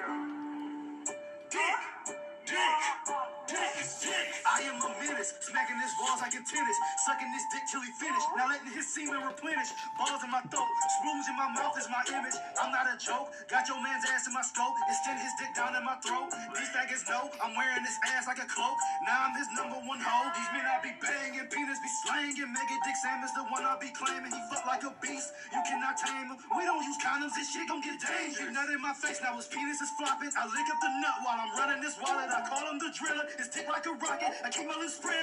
Yeah. 0.00 0.39
Am 5.30 5.38
a 5.38 5.46
menace, 5.46 5.46
smacking 5.46 5.78
his 5.80 5.94
balls 5.98 6.20
like 6.20 6.34
a 6.34 6.42
tennis, 6.42 6.78
sucking 7.06 7.30
this 7.32 7.46
dick 7.52 7.64
till 7.70 7.82
he 7.82 7.92
finish. 7.98 8.24
Now 8.36 8.48
letting 8.48 8.72
his 8.72 8.86
semen 8.86 9.22
replenish. 9.22 9.70
Balls 9.98 10.22
in 10.24 10.30
my 10.30 10.42
throat, 10.50 10.68
spoons 11.00 11.26
in 11.28 11.36
my 11.36 11.50
mouth 11.54 11.76
is 11.78 11.88
my 11.90 12.02
image. 12.10 12.36
I'm 12.58 12.72
not 12.72 12.86
a 12.90 12.96
joke. 12.98 13.30
Got 13.50 13.68
your 13.68 13.80
man's 13.82 14.04
ass 14.10 14.26
in 14.26 14.34
my 14.34 14.42
scope, 14.42 14.74
extend 14.88 15.20
his 15.20 15.34
dick 15.38 15.52
down 15.54 15.76
in 15.76 15.84
my 15.84 15.96
throat. 16.02 16.30
These 16.54 16.70
faggots 16.74 17.06
know 17.08 17.30
I'm 17.42 17.54
wearing 17.54 17.82
this 17.82 17.98
ass 18.16 18.26
like 18.26 18.40
a 18.42 18.48
cloak. 18.48 18.76
Now 19.06 19.30
I'm 19.30 19.34
his 19.36 19.48
number 19.54 19.78
one 19.86 20.00
hoe. 20.00 20.30
These 20.34 20.50
men 20.54 20.64
I 20.66 20.76
be 20.82 20.92
banging, 20.98 21.46
penis 21.50 21.78
be 21.78 21.90
slanging. 22.06 22.50
Mega 22.50 22.76
Dick 22.86 22.96
Sam 23.02 23.22
is 23.22 23.32
the 23.34 23.44
one 23.50 23.62
I 23.64 23.76
be 23.78 23.90
claiming. 23.94 24.32
He 24.32 24.40
fuck 24.50 24.64
like 24.66 24.84
a 24.84 24.92
beast. 25.02 25.32
You 25.52 25.62
cannot 25.66 25.98
tame 25.98 26.34
him. 26.34 26.38
We 26.56 26.62
don't 26.66 26.82
use 26.82 26.98
condoms. 27.02 27.34
This 27.34 27.50
shit 27.52 27.66
gon' 27.68 27.82
get 27.82 27.98
dangerous. 28.00 28.52
Nut 28.52 28.68
in 28.70 28.80
my 28.82 28.94
face. 28.94 29.20
Now 29.22 29.36
his 29.36 29.46
penis 29.46 29.80
is 29.80 29.90
flopping. 29.98 30.32
I 30.34 30.44
lick 30.46 30.68
up 30.70 30.78
the 30.82 30.90
nut 31.00 31.16
while 31.22 31.38
I'm 31.38 31.52
running 31.58 31.80
this 31.82 31.96
wallet. 32.00 32.30
I 32.30 32.42
call 32.46 32.64
him 32.70 32.78
the 32.78 32.90
driller. 32.92 33.26
His 33.38 33.48
dick 33.48 33.66
like 33.68 33.86
a 33.86 33.94
rocket. 33.94 34.32
I 34.44 34.48
keep 34.50 34.66
spraying 34.66 34.80
his 34.82 34.98
dropping. 34.98 35.19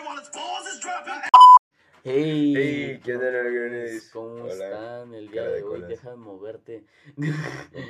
Hey, 2.04 2.54
Hey, 2.56 3.02
¿qué? 3.04 4.00
¿Cómo 4.14 4.44
Hola. 4.44 4.52
están 4.52 5.14
el 5.16 5.30
día 5.32 5.42
Cara 5.42 5.54
de 5.54 5.58
de 5.58 5.64
hoy? 5.64 5.82
Deja 5.82 6.12
de 6.12 6.16
moverte. 6.18 6.84
No 7.16 7.34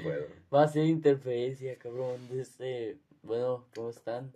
puedo. 0.03 0.27
Va 0.53 0.63
a 0.63 0.67
ser 0.69 0.85
interferencia, 0.85 1.77
cabrón. 1.77 2.29
De 2.29 2.41
este, 2.41 2.97
bueno, 3.23 3.65
¿cómo 3.75 3.89
están? 3.89 4.33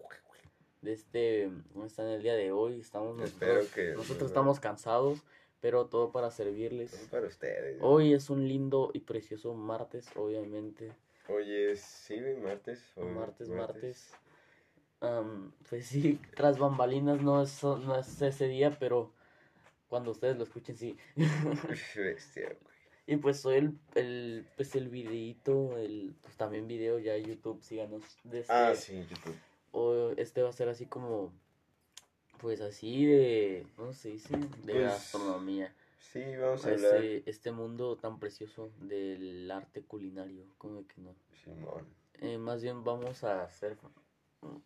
De 0.82 0.92
este, 0.92 1.50
¿cómo 1.72 1.86
están 1.86 2.08
el 2.08 2.22
día 2.22 2.34
de 2.36 2.52
hoy? 2.52 2.82
Estamos 2.82 3.20
Espero 3.22 3.54
nosotros, 3.54 3.74
que- 3.74 3.94
nosotros 3.94 4.30
estamos 4.32 4.60
cansados, 4.60 5.24
pero 5.62 5.86
todo 5.86 6.12
para 6.12 6.30
servirles. 6.30 6.92
Son 6.92 7.08
para 7.08 7.28
ustedes. 7.28 7.78
Hoy 7.82 8.14
es 8.14 8.30
un 8.30 8.48
lindo 8.50 8.92
y 8.94 9.00
precioso 9.00 9.54
martes, 9.54 10.10
obviamente. 10.18 10.92
Hoy 11.30 11.50
es, 11.50 11.80
sí, 11.82 12.20
martes. 12.44 12.84
hoy- 12.98 13.06
Martes, 13.12 13.48
martes. 13.48 14.12
Am, 15.02 15.52
pues 15.70 15.88
sí, 15.88 16.20
tras 16.36 16.58
bambalinas 16.58 17.22
no 17.22 17.42
es, 17.42 17.64
no 17.64 17.98
es 18.00 18.22
ese 18.22 18.48
día, 18.48 18.78
pero 18.80 19.12
cuando 19.90 20.12
ustedes 20.12 20.38
lo 20.38 20.44
escuchen, 20.44 20.78
sí. 20.78 20.98
Bestia, 21.96 22.48
güey. 22.48 22.72
Y 23.08 23.18
pues 23.18 23.42
soy 23.42 23.56
el, 23.58 23.78
el, 23.96 24.46
pues 24.56 24.76
el 24.76 24.88
videíto, 24.88 25.76
el, 25.78 26.16
pues 26.22 26.38
también 26.38 26.68
video 26.68 27.00
ya 27.00 27.18
YouTube, 27.18 27.62
síganos. 27.64 28.04
De 28.24 28.40
este, 28.42 28.54
Ah, 28.54 28.74
sí, 28.76 29.06
YouTube. 29.10 29.36
o 29.72 30.12
este 30.18 30.44
va 30.44 30.50
a 30.50 30.54
ser 30.54 30.70
así 30.70 30.86
como, 30.86 31.34
pues 32.40 32.62
así 32.62 33.06
de, 33.06 33.66
¿cómo 33.76 33.92
se 33.94 34.10
dice? 34.10 34.38
De 34.38 34.74
Pues, 34.74 34.84
gastronomía. 34.84 35.74
Sí, 35.98 36.22
vamos 36.40 36.66
a 36.66 36.70
hablar. 36.70 36.96
Este, 37.04 37.30
este 37.30 37.52
mundo 37.52 37.98
tan 37.98 38.20
precioso 38.20 38.72
del 38.80 39.50
arte 39.50 39.82
culinario, 39.82 40.46
como 40.58 40.86
que 40.88 41.02
no. 41.02 41.16
Simón. 41.44 41.88
Eh, 42.20 42.38
más 42.38 42.62
bien 42.62 42.84
vamos 42.84 43.24
a 43.24 43.44
hacer 43.44 43.78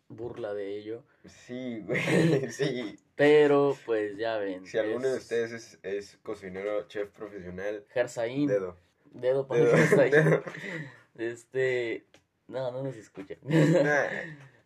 burla 0.08 0.54
de 0.54 0.76
ello. 0.76 1.04
Sí, 1.24 1.80
güey, 1.80 2.00
sí. 2.50 2.98
Pero 3.14 3.76
pues 3.86 4.16
ya 4.16 4.38
ven. 4.38 4.66
Si 4.66 4.78
alguno 4.78 5.08
de 5.08 5.16
es 5.16 5.22
ustedes 5.22 5.52
es, 5.52 5.78
es 5.82 6.16
cocinero, 6.22 6.86
chef 6.88 7.10
profesional, 7.10 7.84
Gersaín. 7.90 8.48
dedo. 8.48 8.76
Dedo 9.12 9.46
para 9.46 9.64
dedo. 9.64 10.42
Este. 11.18 12.04
No, 12.48 12.70
no 12.70 12.82
nos 12.82 12.96
escucha. 12.96 13.36
Nah, 13.42 14.06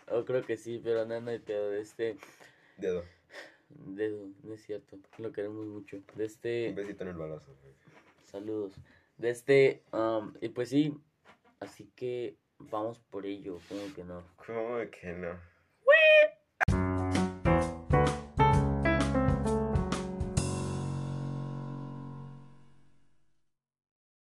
o 0.19 0.25
creo 0.25 0.45
que 0.45 0.57
sí, 0.57 0.81
pero 0.83 1.07
no, 1.07 1.21
no 1.21 1.31
hay 1.31 1.39
pedo. 1.39 1.71
De 1.71 1.81
este. 1.81 2.17
Dedo. 2.77 3.05
Dedo, 3.69 4.29
no 4.43 4.55
es 4.55 4.63
cierto. 4.63 4.99
Lo 5.19 5.33
queremos 5.33 5.65
mucho. 5.67 5.99
De 5.99 6.03
Un 6.17 6.23
este. 6.23 6.73
besito 6.73 7.05
en 7.05 7.11
el 7.11 7.17
balazo. 7.17 7.55
Saludos. 8.25 8.75
De 9.17 9.31
este. 9.31 9.85
um, 9.93 10.35
y 10.41 10.49
pues 10.49 10.71
sí. 10.71 10.99
Así 11.61 11.91
que 11.95 12.37
vamos 12.71 12.99
por 13.11 13.27
ello. 13.27 13.59
Como 13.69 13.95
que 13.95 14.05
no. 14.05 14.23
¿Cómo 14.47 14.79
que 14.91 15.13
no? 15.13 15.39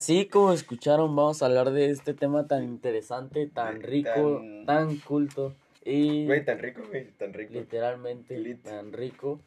Sí, 0.00 0.26
como 0.26 0.52
escucharon, 0.52 1.14
vamos 1.14 1.42
a 1.42 1.46
hablar 1.46 1.70
de 1.72 1.90
este 1.90 2.14
tema 2.14 2.46
tan 2.46 2.64
interesante, 2.64 3.46
tan 3.46 3.82
rico, 3.82 4.42
tan- 4.64 4.66
tan 4.66 4.96
culto 4.96 5.54
y 5.84 6.24
Güey, 6.26 6.44
tan 6.44 6.58
rico, 6.58 6.82
güey, 6.88 7.10
tan 7.12 7.32
rico. 7.34 7.52
literalmente 7.52 8.38
Lit. 8.38 8.62
tan 8.62 8.92
rico. 8.92 9.40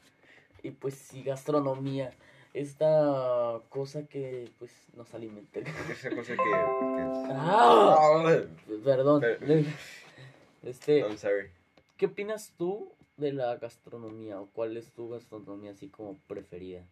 Y 0.61 0.69
pues 0.71 0.93
sí, 0.93 1.23
gastronomía, 1.23 2.13
esta 2.53 3.59
cosa 3.69 4.05
que 4.05 4.49
pues 4.59 4.71
nos 4.95 5.13
alimenta. 5.13 5.59
Esa 5.59 6.09
cosa 6.11 6.33
que. 6.33 6.43
que... 6.43 6.43
¡Ah! 7.31 8.41
Perdón. 8.83 9.21
Pero- 9.21 9.63
Este, 10.63 10.99
I'm 10.99 11.17
sorry. 11.17 11.49
¿qué 11.97 12.05
opinas 12.05 12.53
tú 12.57 12.93
de 13.17 13.33
la 13.33 13.57
gastronomía 13.57 14.39
o 14.39 14.47
cuál 14.47 14.77
es 14.77 14.91
tu 14.93 15.09
gastronomía 15.09 15.71
así 15.71 15.89
como 15.89 16.17
preferida? 16.27 16.85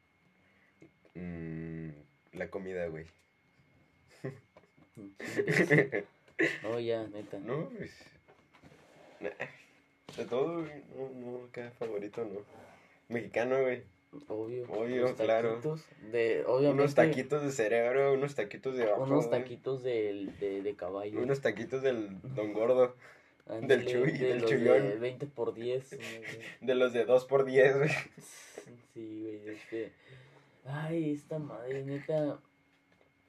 Mm, 1.15 1.91
la 2.33 2.49
comida, 2.49 2.85
güey. 2.87 3.05
No, 6.63 6.79
ya, 6.81 7.07
neta. 7.07 7.39
No, 7.39 7.69
pues. 7.69 7.91
De 10.17 10.25
todo, 10.25 10.63
güey. 10.63 10.83
No, 10.95 11.09
no, 11.39 11.45
acá 11.45 11.71
favorito, 11.79 12.25
no. 12.25 12.41
Mexicano, 13.07 13.61
güey. 13.61 13.83
Obvio. 14.27 14.65
Obvio, 14.69 15.05
unos 15.05 15.13
claro. 15.15 15.61
De, 16.11 16.43
obviamente, 16.45 16.81
Unos 16.83 16.95
taquitos 16.95 17.41
de 17.43 17.51
cerebro, 17.51 18.13
unos 18.13 18.35
taquitos 18.35 18.75
de 18.75 18.83
ajo. 18.91 19.03
Unos 19.03 19.29
taquitos 19.29 19.83
del- 19.83 20.37
de, 20.39 20.61
de 20.61 20.75
caballo. 20.75 21.21
Unos 21.21 21.39
taquitos 21.41 21.81
del 21.81 22.19
Don 22.35 22.51
Gordo. 22.53 22.95
Del 23.61 23.85
chuy, 23.85 24.11
de 24.11 24.27
del 24.27 24.41
los 24.41 24.51
de 24.51 24.57
chuyón. 24.59 24.99
20 24.99 25.25
por 25.27 25.53
10. 25.53 25.91
¿no, 25.93 25.97
güey? 25.97 26.39
De 26.61 26.75
los 26.75 26.93
de 26.93 27.05
2x10, 27.07 27.77
güey. 27.77 27.89
Sí, 28.93 29.21
güey, 29.23 29.55
este. 29.55 29.91
Ay, 30.65 31.13
esta 31.13 31.39
madre, 31.39 31.83
neta. 31.83 32.39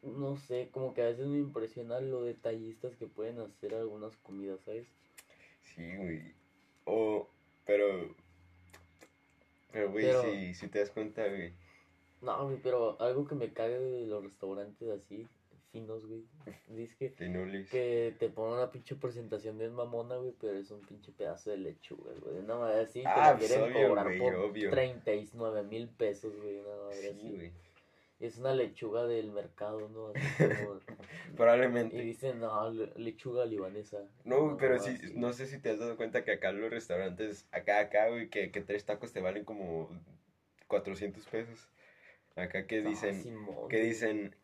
No 0.03 0.37
sé, 0.37 0.69
como 0.72 0.94
que 0.94 1.03
a 1.03 1.06
veces 1.06 1.26
me 1.26 1.38
impresiona 1.38 2.00
lo 2.00 2.25
detallistas 2.25 2.94
que 2.97 3.06
pueden 3.06 3.38
hacer 3.41 3.75
algunas 3.75 4.16
comidas, 4.16 4.59
¿sabes? 4.64 4.87
Sí, 5.62 5.97
güey. 5.97 6.22
O, 6.84 7.28
pero. 7.64 8.14
Pero, 9.72 9.91
güey, 9.91 10.05
Pero- 10.05 10.22
si, 10.22 10.55
si 10.55 10.69
te 10.69 10.78
das 10.81 10.91
cuenta, 10.91 11.27
güey. 11.28 11.55
No, 12.21 12.44
güey, 12.44 12.59
pero 12.62 13.00
algo 13.00 13.27
que 13.27 13.34
me 13.34 13.53
caga 13.53 13.78
de 13.78 14.06
los 14.06 14.22
restaurantes 14.22 14.88
así, 14.91 15.27
finos, 15.72 16.06
güey. 16.06 16.25
Dice 16.69 16.94
que, 16.97 17.10
que 17.71 18.15
te 18.19 18.28
ponen 18.28 18.55
una 18.59 18.71
pinche 18.71 18.94
presentación 18.94 19.59
bien 19.59 19.72
mamona, 19.72 20.16
güey, 20.16 20.32
pero 20.41 20.56
es 20.59 20.71
un 20.71 20.82
pinche 20.82 21.11
pedazo 21.11 21.50
de 21.50 21.56
lechuga, 21.56 22.12
güey. 22.21 22.38
Una 22.38 22.56
madre 22.56 22.82
así, 22.82 23.00
te 23.03 23.09
Ah, 23.09 23.32
la 23.32 23.37
pues, 23.38 23.49
quieren 23.50 23.72
obvio, 23.75 23.88
cobrar 23.88 24.06
güey, 24.06 24.19
por 24.21 24.34
obvio. 24.37 24.71
39 24.71 25.62
mil 25.65 25.88
pesos, 25.88 26.37
güey, 26.37 26.59
una 26.59 26.77
madre 26.77 27.09
así. 27.11 27.21
Sí, 27.21 27.32
güey. 27.34 27.53
Es 28.22 28.38
una 28.38 28.55
lechuga 28.55 29.05
del 29.05 29.33
mercado, 29.33 29.88
¿no? 29.88 30.12
Como- 30.38 30.78
y 30.78 31.37
Probablemente. 31.37 32.00
dicen, 32.00 32.38
no, 32.38 32.71
le- 32.71 32.93
lechuga 32.94 33.44
libanesa. 33.44 33.99
No, 34.25 34.56
pero 34.56 34.78
sí, 34.78 34.91
así. 34.91 35.12
no 35.16 35.33
sé 35.33 35.47
si 35.49 35.59
te 35.59 35.71
has 35.71 35.81
dado 35.81 35.97
cuenta 35.97 36.22
que 36.25 36.31
acá 36.31 36.53
los 36.53 36.71
restaurantes, 36.71 37.49
acá, 37.50 37.81
acá, 37.81 38.09
güey, 38.11 38.28
que, 38.31 38.53
que 38.53 38.61
tres 38.61 38.84
tacos 38.84 39.12
te 39.12 39.21
valen 39.21 39.44
como 39.44 39.91
400 40.69 41.27
pesos. 41.27 41.69
Acá 42.37 42.69
que 42.69 42.78
Ah, 42.78 42.88
dicen, 42.88 43.21
Simón, 43.25 43.69
que 43.69 43.81
dicen, 43.81 44.37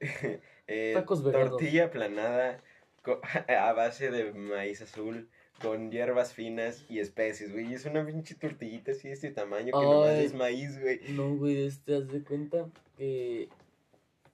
eh, 0.66 0.92
Tacos 0.94 1.22
tortilla 1.22 1.84
aplanada 1.84 2.62
a 3.48 3.72
base 3.74 4.10
de 4.10 4.32
maíz 4.32 4.80
azul 4.80 5.28
con 5.60 5.90
hierbas 5.90 6.32
finas 6.32 6.84
y 6.88 6.98
especies, 6.98 7.52
güey. 7.52 7.70
Y 7.70 7.74
es 7.74 7.84
una 7.86 8.04
pinche 8.04 8.34
tortillita 8.34 8.92
así 8.92 9.08
de 9.08 9.14
este 9.14 9.30
tamaño 9.30 9.66
que 9.66 9.84
nomás 9.84 10.10
Ay. 10.10 10.24
es 10.24 10.34
maíz, 10.34 10.80
güey. 10.80 11.00
No, 11.10 11.34
güey, 11.36 11.66
este, 11.66 11.96
haz 11.96 12.08
de 12.08 12.22
cuenta 12.22 12.68
que 12.96 13.48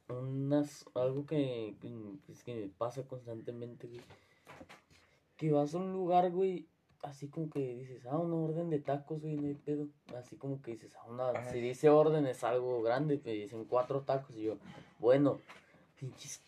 unas, 0.08 0.84
algo 0.94 1.26
que, 1.26 1.74
que, 1.80 1.90
pues, 2.26 2.42
que 2.42 2.54
me 2.54 2.68
pasa 2.68 3.02
constantemente, 3.02 3.86
güey. 3.86 4.00
Que 5.36 5.50
vas 5.50 5.74
a 5.74 5.78
un 5.78 5.92
lugar, 5.92 6.30
güey, 6.30 6.66
así 7.02 7.28
como 7.28 7.50
que 7.50 7.60
dices, 7.76 8.06
ah, 8.06 8.18
una 8.18 8.36
orden 8.36 8.70
de 8.70 8.78
tacos, 8.78 9.20
güey, 9.20 9.36
no 9.36 9.48
hay 9.48 9.54
pedo. 9.54 9.88
Así 10.16 10.36
como 10.36 10.62
que 10.62 10.72
dices, 10.72 10.94
ah, 10.96 11.06
una, 11.08 11.50
si 11.50 11.60
dice 11.60 11.88
orden 11.88 12.26
es 12.26 12.44
algo 12.44 12.82
grande, 12.82 13.18
te 13.18 13.30
dicen 13.30 13.64
cuatro 13.64 14.02
tacos, 14.02 14.36
y 14.36 14.42
yo, 14.42 14.58
bueno, 14.98 15.38
pinches 15.98 16.42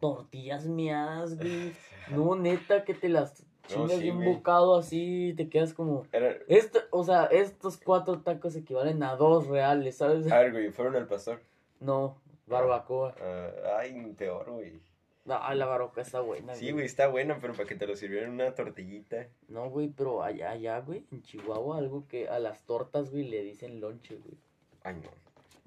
tortillas 0.00 0.66
miadas, 0.66 1.36
güey. 1.36 1.72
No, 2.10 2.34
neta, 2.36 2.84
que 2.86 2.94
te 2.94 3.10
las 3.10 3.44
chingas 3.68 3.92
sí, 3.96 4.02
bien 4.02 4.16
güey. 4.16 4.34
bocado 4.34 4.76
así, 4.76 5.34
te 5.36 5.48
quedas 5.48 5.72
como... 5.74 6.04
Era, 6.12 6.36
Esto, 6.48 6.80
o 6.90 7.04
sea, 7.04 7.24
estos 7.26 7.76
cuatro 7.76 8.20
tacos 8.20 8.56
equivalen 8.56 9.02
a 9.02 9.16
dos 9.16 9.46
reales, 9.46 9.96
¿sabes? 9.96 10.30
a 10.30 10.38
ver, 10.40 10.52
güey, 10.52 10.70
fueron 10.70 10.96
al 10.96 11.06
pastor. 11.06 11.40
No, 11.80 12.16
barbacoa. 12.46 13.14
Ah, 13.20 13.50
ay, 13.78 14.14
peor, 14.16 14.50
güey. 14.50 14.80
No, 15.24 15.38
la 15.54 15.66
barbacoa 15.66 16.02
está 16.02 16.20
buena, 16.20 16.54
Sí, 16.54 16.72
güey, 16.72 16.86
está 16.86 17.08
buena, 17.08 17.38
pero 17.40 17.52
para 17.52 17.68
que 17.68 17.74
te 17.74 17.86
lo 17.86 17.94
sirvieran 17.94 18.30
una 18.30 18.54
tortillita. 18.54 19.28
No, 19.48 19.68
güey, 19.70 19.88
pero 19.88 20.22
allá, 20.22 20.50
allá, 20.50 20.80
güey, 20.80 21.04
en 21.12 21.22
Chihuahua, 21.22 21.78
algo 21.78 22.06
que 22.08 22.28
a 22.28 22.38
las 22.38 22.62
tortas, 22.62 23.10
güey, 23.10 23.24
le 23.24 23.42
dicen 23.42 23.80
lonche, 23.80 24.16
güey. 24.16 24.36
Ay, 24.82 24.94
no. 24.96 25.10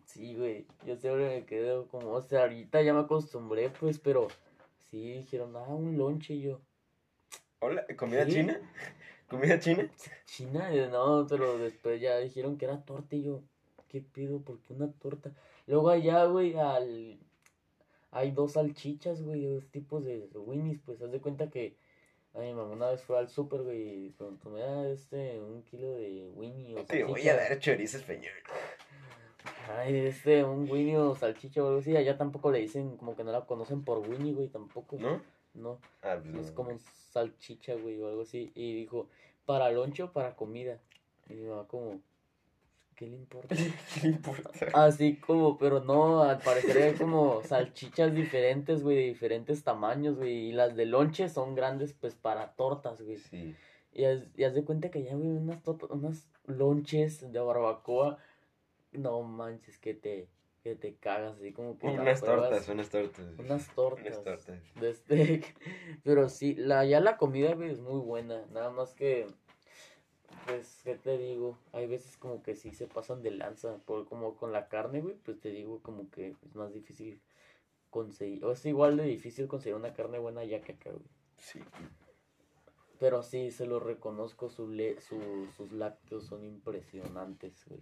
Sí, 0.05 0.35
güey, 0.35 0.65
yo 0.85 0.97
siempre 0.97 1.39
me 1.39 1.45
quedo 1.45 1.87
como, 1.87 2.09
o 2.11 2.21
sea, 2.21 2.41
ahorita 2.41 2.81
ya 2.81 2.93
me 2.93 3.01
acostumbré, 3.01 3.69
pues, 3.69 3.99
pero 3.99 4.27
Sí, 4.91 5.13
dijeron, 5.13 5.55
ah, 5.55 5.69
un 5.69 5.97
lonche 5.97 6.37
yo. 6.37 6.59
Hola, 7.63 7.85
¿comida 7.95 8.25
¿Qué? 8.25 8.31
china? 8.31 8.59
¿Comida 9.29 9.59
china? 9.59 9.87
China, 10.25 10.73
Y, 10.73 10.89
no, 10.89 11.27
pero 11.29 11.59
después 11.59 12.01
ya 12.01 12.17
dijeron 12.17 12.57
que 12.57 12.65
era 12.65 12.83
torta 12.83 13.15
y 13.15 13.21
yo, 13.21 13.43
¿qué 13.87 14.01
pido? 14.01 14.41
¿Por 14.41 14.59
qué 14.63 14.73
una 14.73 14.91
torta? 14.93 15.31
Luego 15.67 15.91
allá, 15.91 16.25
güey, 16.25 16.57
al... 16.57 17.19
hay 18.09 18.31
dos 18.31 18.53
salchichas, 18.53 19.21
güey, 19.21 19.45
dos 19.45 19.67
tipos 19.67 20.03
de 20.03 20.27
Winnie's, 20.33 20.81
pues 20.83 21.03
haz 21.03 21.11
de 21.11 21.21
cuenta 21.21 21.51
que 21.51 21.77
a 22.33 22.39
mi 22.39 22.51
mamá 22.51 22.73
una 22.73 22.89
vez 22.89 23.03
fue 23.03 23.19
al 23.19 23.29
súper, 23.29 23.61
güey, 23.61 24.07
y 24.07 24.09
preguntó, 24.09 24.49
me 24.49 24.61
da 24.61 24.89
este, 24.89 25.39
un 25.39 25.61
kilo 25.61 25.93
de 25.93 26.31
Winnie 26.33 26.75
o 26.75 26.83
Te 26.85 27.03
voy 27.03 27.21
a 27.29 27.35
salchicha?" 27.35 27.49
dar 27.49 27.59
chorizo 27.59 27.97
español. 27.97 28.33
Ay, 29.77 29.97
este, 29.97 30.43
un 30.43 30.67
Winnie 30.67 30.97
o 30.97 31.15
salchicha 31.15 31.63
o 31.63 31.67
algo 31.67 31.79
así, 31.81 31.95
allá 31.95 32.17
tampoco 32.17 32.51
le 32.51 32.57
dicen, 32.57 32.97
como 32.97 33.15
que 33.15 33.23
no 33.23 33.31
la 33.31 33.45
conocen 33.45 33.83
por 33.83 33.99
Winnie, 33.99 34.33
güey, 34.33 34.47
tampoco. 34.47 34.97
¿No? 34.97 35.21
No, 35.53 35.79
Ah, 36.01 36.17
pues 36.21 36.45
es 36.45 36.49
no. 36.51 36.55
como 36.55 36.71
salchicha, 37.11 37.75
güey, 37.75 37.99
o 38.01 38.07
algo 38.07 38.21
así. 38.21 38.51
Y 38.55 38.73
dijo, 38.75 39.07
¿para 39.45 39.69
lonche 39.71 40.03
o 40.03 40.11
para 40.11 40.35
comida? 40.35 40.79
Y 41.29 41.33
mi 41.33 41.47
mamá 41.47 41.67
como, 41.67 41.99
¿qué 42.95 43.07
le 43.07 43.15
importa? 43.17 43.55
¿Qué 43.95 44.07
le 44.07 44.13
importa? 44.15 44.49
Así 44.73 45.17
como, 45.17 45.57
pero 45.57 45.81
no, 45.81 46.21
al 46.23 46.39
parecer 46.39 46.77
hay 46.81 46.93
como 46.95 47.41
salchichas 47.43 48.13
diferentes, 48.13 48.81
güey, 48.83 48.95
de 48.97 49.03
diferentes 49.03 49.63
tamaños, 49.63 50.17
güey. 50.17 50.49
Y 50.49 50.51
las 50.53 50.75
de 50.75 50.85
lonche 50.85 51.27
son 51.29 51.53
grandes, 51.55 51.93
pues, 51.93 52.15
para 52.15 52.53
tortas, 52.53 53.01
güey. 53.01 53.17
Sí. 53.17 53.55
Y 53.93 54.05
haz, 54.05 54.23
y 54.37 54.45
haz 54.45 54.53
de 54.53 54.63
cuenta 54.63 54.89
que 54.89 55.03
ya, 55.03 55.15
güey, 55.15 55.27
unas, 55.27 55.59
unas 55.89 56.29
lonches 56.47 57.31
de 57.31 57.39
barbacoa. 57.39 58.17
No 58.93 59.21
manches, 59.23 59.77
que 59.77 59.93
te, 59.93 60.27
que 60.61 60.75
te 60.75 60.95
cagas, 60.95 61.37
así 61.37 61.51
como 61.51 61.77
que 61.77 61.87
Unas 61.87 62.21
tortas, 62.21 62.67
unas 62.69 62.89
tortas. 62.89 63.25
Unas 63.39 63.67
tortas. 63.73 64.05
Unas 64.05 64.23
tortas. 64.23 64.61
de 64.79 64.89
este, 64.89 65.41
pero 66.03 66.29
sí, 66.29 66.55
la, 66.55 66.85
ya 66.85 66.99
la 66.99 67.17
comida, 67.17 67.53
güey, 67.55 67.71
es 67.71 67.79
muy 67.79 67.99
buena. 67.99 68.45
Nada 68.51 68.69
más 68.69 68.93
que, 68.93 69.27
pues, 70.45 70.81
¿qué 70.83 70.95
te 70.95 71.17
digo? 71.17 71.57
Hay 71.73 71.87
veces 71.87 72.17
como 72.17 72.43
que 72.43 72.55
sí 72.55 72.71
se 72.71 72.87
pasan 72.87 73.23
de 73.23 73.31
lanza. 73.31 73.77
Por, 73.85 74.07
como 74.07 74.35
con 74.35 74.51
la 74.51 74.67
carne, 74.67 75.01
güey, 75.01 75.15
pues 75.15 75.39
te 75.39 75.49
digo 75.49 75.81
como 75.81 76.09
que 76.09 76.35
es 76.45 76.55
más 76.55 76.73
difícil 76.73 77.19
conseguir. 77.89 78.45
O 78.45 78.51
es 78.51 78.65
igual 78.65 78.97
de 78.97 79.03
difícil 79.03 79.47
conseguir 79.47 79.75
una 79.75 79.93
carne 79.93 80.19
buena 80.19 80.43
ya 80.43 80.61
que 80.61 80.73
acá, 80.73 80.91
güey. 80.91 81.05
Sí. 81.37 81.59
Pero 83.01 83.23
sí, 83.23 83.49
se 83.49 83.65
lo 83.65 83.79
reconozco, 83.79 84.47
su 84.47 84.69
le 84.69 85.01
su- 85.01 85.47
sus 85.57 85.71
lácteos 85.71 86.27
son 86.27 86.45
impresionantes, 86.45 87.65
güey. 87.65 87.81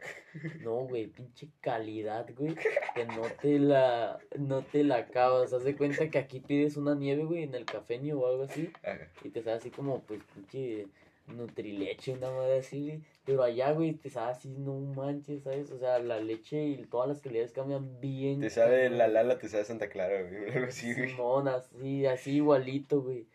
No, 0.61 0.75
güey, 0.87 1.07
pinche 1.07 1.49
calidad, 1.59 2.25
güey, 2.37 2.55
que 2.95 3.05
no 3.05 3.23
te 3.41 3.59
la, 3.59 4.17
no 4.37 4.61
te 4.63 4.85
la 4.85 4.95
acabas. 4.95 5.51
Haz 5.51 5.65
de 5.65 5.75
cuenta 5.75 6.09
que 6.09 6.19
aquí 6.19 6.39
pides 6.39 6.77
una 6.77 6.95
nieve, 6.95 7.25
güey, 7.25 7.43
en 7.43 7.53
el 7.53 7.65
cafeño 7.65 8.17
o 8.17 8.27
algo 8.27 8.43
así, 8.43 8.71
Ajá. 8.81 9.09
y 9.21 9.29
te 9.29 9.43
sabe 9.43 9.57
así 9.57 9.71
como, 9.71 9.99
pues, 10.03 10.21
pinche 10.33 10.87
nutrileche, 11.27 12.13
una 12.13 12.31
madre 12.31 12.59
así, 12.59 12.79
güey. 12.87 13.01
Pero 13.25 13.43
allá, 13.43 13.71
güey, 13.73 13.93
te 13.93 14.09
sabe 14.09 14.31
así, 14.31 14.47
no 14.57 14.79
manches, 14.79 15.43
¿sabes? 15.43 15.69
O 15.71 15.77
sea, 15.79 15.99
la 15.99 16.19
leche 16.21 16.63
y 16.65 16.77
todas 16.85 17.09
las 17.09 17.21
calidades 17.21 17.51
cambian 17.51 17.99
bien. 17.99 18.39
Te 18.39 18.49
sabe 18.49 18.89
la 18.89 19.07
Lala, 19.09 19.37
te 19.37 19.49
sabe 19.49 19.65
Santa 19.65 19.89
Clara, 19.89 20.21
güey. 20.23 20.49
Algo 20.51 20.67
así, 20.67 20.93
güey. 20.93 21.09
Simón, 21.09 21.47
así, 21.49 22.05
así 22.05 22.35
igualito, 22.37 23.01
güey. 23.01 23.27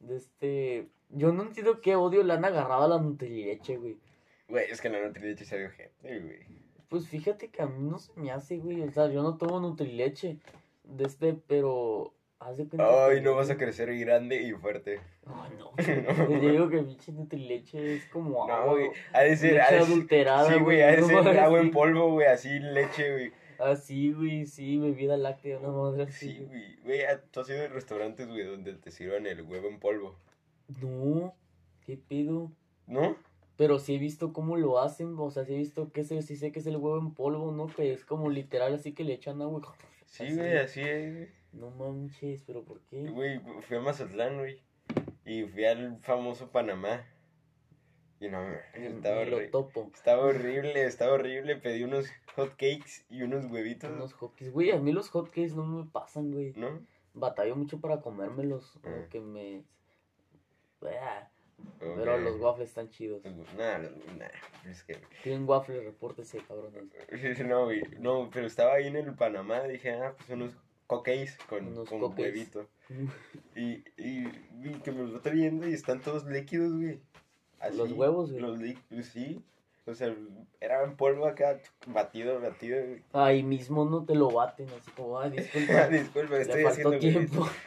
De 0.00 0.16
este. 0.16 0.86
Yo 1.12 1.32
no 1.32 1.42
entiendo 1.42 1.80
qué 1.80 1.96
odio 1.96 2.22
le 2.22 2.32
han 2.34 2.44
agarrado 2.44 2.84
a 2.84 2.88
la 2.88 2.98
Nutrileche, 2.98 3.76
güey. 3.76 3.96
Güey, 4.48 4.70
es 4.70 4.80
que 4.80 4.88
la 4.88 5.00
Nutrileche 5.04 5.44
sabe 5.44 5.70
gente, 5.70 6.18
güey. 6.20 6.38
Pues 6.88 7.06
fíjate 7.08 7.48
que 7.48 7.62
a 7.62 7.66
mí 7.66 7.88
no 7.88 7.98
se 7.98 8.12
me 8.16 8.30
hace, 8.32 8.58
güey. 8.58 8.82
O 8.82 8.90
sea, 8.90 9.08
yo 9.08 9.22
no 9.22 9.36
tomo 9.36 9.60
Nutrileche. 9.60 10.38
De 10.84 11.04
este, 11.04 11.34
pero. 11.46 12.14
De 12.56 12.66
cuenta 12.66 13.06
Ay, 13.06 13.16
que- 13.16 13.20
no 13.20 13.34
vas 13.34 13.50
a 13.50 13.56
crecer 13.58 13.94
grande 13.98 14.42
y 14.42 14.52
fuerte. 14.52 14.98
Ay, 15.26 15.52
no. 15.58 15.72
No. 16.26 16.40
Yo 16.40 16.50
digo 16.50 16.68
que 16.70 16.78
pinche 16.78 17.12
Nutrileche 17.12 17.96
es 17.96 18.06
como 18.06 18.46
No, 18.46 18.52
agua. 18.54 18.72
güey. 18.74 18.90
Ha 19.12 19.20
de 19.20 19.36
ser. 19.36 19.52
leche 19.52 19.62
ha 19.62 19.70
de 19.72 19.78
ser- 19.82 19.92
adulterada, 19.92 20.52
Sí, 20.52 20.58
güey, 20.58 20.80
ha 20.82 20.86
de 20.92 21.02
ser 21.02 21.38
agua 21.38 21.60
en 21.60 21.70
polvo, 21.70 22.12
güey. 22.12 22.26
Así 22.28 22.48
leche, 22.58 23.12
güey. 23.12 23.32
Así, 23.58 24.12
güey, 24.12 24.46
sí, 24.46 24.78
bebida 24.78 25.18
láctea, 25.18 25.58
una 25.58 25.68
madre 25.68 26.04
así. 26.04 26.32
Sí, 26.32 26.44
güey. 26.48 26.76
Güey, 26.82 27.02
ah, 27.02 27.20
tú 27.30 27.40
has 27.40 27.50
ido 27.50 27.62
a 27.62 27.68
restaurantes, 27.68 28.26
güey, 28.26 28.42
donde 28.44 28.72
te 28.72 28.90
sirvan 28.90 29.26
el 29.26 29.42
huevo 29.42 29.68
en 29.68 29.78
polvo. 29.78 30.16
No, 30.80 31.34
¿qué 31.84 31.96
pedo? 31.96 32.52
¿No? 32.86 33.16
Pero 33.56 33.78
sí 33.78 33.94
he 33.96 33.98
visto 33.98 34.32
cómo 34.32 34.56
lo 34.56 34.78
hacen, 34.80 35.14
o 35.18 35.30
sea, 35.30 35.44
sí 35.44 35.54
he 35.54 35.58
visto 35.58 35.92
que 35.92 36.00
es 36.00 36.10
el, 36.10 36.22
sí 36.22 36.36
sé 36.36 36.50
que 36.52 36.60
es 36.60 36.66
el 36.66 36.76
huevo 36.76 36.98
en 36.98 37.12
polvo, 37.14 37.52
¿no? 37.52 37.66
Que 37.66 37.92
es 37.92 38.04
como 38.04 38.30
literal 38.30 38.74
así 38.74 38.92
que 38.92 39.04
le 39.04 39.14
echan 39.14 39.42
agua. 39.42 39.60
Sí, 40.06 40.34
güey, 40.34 40.56
así 40.56 40.80
es, 40.80 41.14
güey. 41.14 41.28
No 41.52 41.70
manches, 41.70 42.42
pero 42.44 42.64
¿por 42.64 42.80
qué? 42.80 43.08
Güey, 43.08 43.40
fui 43.60 43.76
a 43.76 43.80
Mazatlán, 43.80 44.38
güey. 44.38 44.60
Y 45.24 45.44
fui 45.44 45.64
al 45.64 45.98
famoso 46.00 46.50
Panamá. 46.50 47.04
Y 48.18 48.28
no, 48.28 48.38
estaba, 48.74 49.24
ni 49.24 49.30
lo 49.30 49.38
horri- 49.38 49.50
topo. 49.50 49.88
estaba 49.94 50.24
horrible, 50.24 50.84
estaba 50.84 51.12
horrible. 51.12 51.56
Pedí 51.56 51.84
unos 51.84 52.08
hot 52.34 52.50
cakes 52.50 53.04
y 53.08 53.22
unos 53.22 53.46
huevitos. 53.52 53.90
Unos 53.92 54.12
hotcakes. 54.14 54.50
Güey, 54.50 54.72
a 54.72 54.78
mí 54.80 54.90
los 54.92 55.08
hotcakes 55.10 55.54
no 55.54 55.64
me 55.64 55.84
pasan, 55.88 56.32
güey. 56.32 56.52
¿No? 56.56 56.80
Batallo 57.14 57.54
mucho 57.54 57.80
para 57.80 58.00
comérmelos. 58.00 58.80
Ah. 58.84 59.04
O 59.06 59.08
que 59.08 59.20
me. 59.20 59.62
Pero 61.78 62.18
los 62.18 62.40
waffles 62.40 62.68
están 62.68 62.90
chidos. 62.90 63.22
Nah, 63.56 63.78
nah, 63.78 64.70
es 64.70 64.82
que... 64.82 64.98
Tienen 65.22 65.48
waffles, 65.48 65.84
repórtese, 65.84 66.38
cabrones. 66.40 66.84
No, 67.46 67.68
no, 67.98 68.30
pero 68.32 68.46
estaba 68.46 68.74
ahí 68.74 68.86
en 68.86 68.96
el 68.96 69.14
Panamá, 69.14 69.62
dije, 69.64 69.92
ah, 69.92 70.14
pues 70.16 70.30
unos 70.30 70.56
cupcakes 70.86 71.36
con, 71.48 71.66
Unos 71.68 71.88
con 71.88 72.02
huevito. 72.02 72.68
Y, 73.54 73.84
y, 73.96 74.24
vi 74.54 74.74
que 74.82 74.90
me 74.90 75.02
los 75.02 75.14
va 75.14 75.20
trayendo 75.20 75.68
y 75.68 75.74
están 75.74 76.00
todos 76.00 76.24
líquidos, 76.24 76.74
güey. 76.74 77.00
Así, 77.60 77.76
Los 77.76 77.92
huevos, 77.92 78.30
güey. 78.32 78.42
Los 78.42 78.58
líquidos, 78.58 79.06
sí. 79.06 79.42
O 79.86 79.94
sea, 79.94 80.14
era 80.60 80.84
en 80.84 80.96
polvo 80.96 81.26
acá, 81.26 81.60
batido, 81.86 82.40
batido. 82.40 82.78
Ahí 83.12 83.42
mismo 83.42 83.84
no 83.84 84.04
te 84.04 84.14
lo 84.14 84.30
baten, 84.30 84.68
así 84.78 84.90
como, 84.92 85.18
ay, 85.18 85.30
disculpa. 85.30 85.88
Disculpa, 85.88 86.38
estoy 86.38 86.64
haciendo 86.64 86.98
tiempo. 86.98 87.46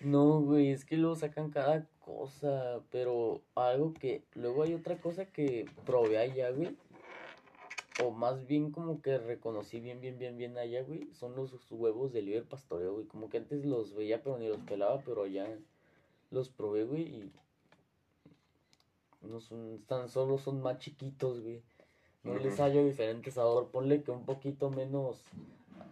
No, 0.00 0.40
güey, 0.40 0.70
es 0.70 0.84
que 0.84 0.96
luego 0.96 1.16
sacan 1.16 1.50
cada 1.50 1.84
cosa, 1.98 2.80
pero 2.92 3.42
algo 3.56 3.92
que 3.92 4.22
luego 4.34 4.62
hay 4.62 4.72
otra 4.72 5.00
cosa 5.00 5.26
que 5.26 5.66
probé 5.84 6.18
allá, 6.18 6.50
güey. 6.50 6.76
O 8.04 8.12
más 8.12 8.46
bien 8.46 8.70
como 8.70 9.02
que 9.02 9.18
reconocí 9.18 9.80
bien, 9.80 10.00
bien, 10.00 10.16
bien, 10.16 10.36
bien 10.36 10.58
allá, 10.58 10.82
güey. 10.82 11.12
Son 11.12 11.34
los 11.34 11.52
huevos 11.72 12.12
de 12.12 12.22
libre 12.22 12.42
pastoreo, 12.42 12.94
güey. 12.94 13.06
Como 13.06 13.28
que 13.28 13.38
antes 13.38 13.64
los 13.64 13.94
veía, 13.96 14.22
pero 14.22 14.38
ni 14.38 14.46
los 14.46 14.60
pelaba, 14.60 15.00
pero 15.04 15.26
ya 15.26 15.48
los 16.30 16.50
probé, 16.50 16.84
güey. 16.84 17.02
Y 17.02 17.32
no 19.22 19.40
son, 19.40 19.82
tan 19.86 20.08
solo 20.08 20.38
son 20.38 20.60
más 20.60 20.78
chiquitos, 20.78 21.42
güey. 21.42 21.62
No 22.22 22.38
les 22.38 22.58
hallo 22.58 22.84
diferente 22.84 23.30
sabor. 23.30 23.70
Ponle 23.70 24.02
que 24.02 24.10
un 24.10 24.24
poquito 24.24 24.70
menos, 24.70 25.22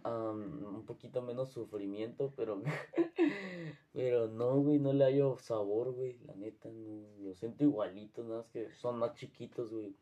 am, 0.03 0.63
un 0.65 0.85
poquito 0.85 1.21
menos 1.21 1.49
sufrimiento, 1.49 2.33
pero, 2.35 2.61
pero 3.93 4.27
no, 4.27 4.57
güey, 4.57 4.79
no 4.79 4.91
le 4.91 5.05
hallo 5.05 5.37
sabor, 5.39 5.93
güey. 5.93 6.17
La 6.25 6.35
neta, 6.35 6.69
no, 6.69 7.07
lo 7.23 7.33
siento 7.35 7.63
igualito, 7.63 8.23
nada 8.23 8.39
más 8.39 8.47
que 8.47 8.69
son 8.71 8.99
más 8.99 9.15
chiquitos, 9.15 9.71
güey. 9.71 9.95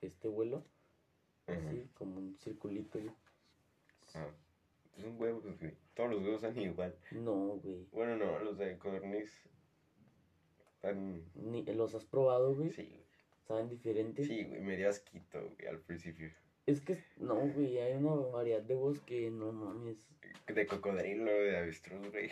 Este 0.00 0.28
vuelo, 0.28 0.62
así, 1.46 1.88
como 1.94 2.18
un 2.18 2.36
circulito, 2.38 3.00
güey. 3.00 3.14
Ah, 4.14 4.28
son 4.96 5.20
huevos, 5.20 5.42
güey. 5.58 5.74
Todos 5.94 6.10
los 6.10 6.22
huevos 6.22 6.40
son 6.42 6.58
igual. 6.58 6.94
No, 7.10 7.58
güey. 7.62 7.86
Bueno, 7.90 8.16
no, 8.16 8.38
los 8.40 8.58
de 8.58 8.78
codorniz 8.78 9.48
están... 10.84 11.22
Ni, 11.34 11.62
¿Los 11.64 11.94
has 11.94 12.04
probado, 12.04 12.54
güey? 12.54 12.70
Sí, 12.70 12.86
güey. 12.90 13.04
¿Saben 13.46 13.68
diferentes? 13.68 14.26
Sí, 14.26 14.44
güey, 14.44 14.60
me 14.60 14.76
dio 14.76 14.88
asquito, 14.88 15.40
güey, 15.40 15.68
al 15.68 15.80
principio. 15.80 16.30
Es 16.66 16.80
que, 16.80 17.02
no, 17.18 17.34
güey, 17.34 17.78
hay 17.78 17.94
una 17.94 18.14
variedad 18.14 18.62
de 18.62 18.74
huevos 18.74 19.00
que 19.00 19.30
no 19.30 19.52
mames. 19.52 20.08
De 20.46 20.66
cocodrilo, 20.66 21.30
de 21.30 21.56
avestruz, 21.56 22.10
güey. 22.10 22.30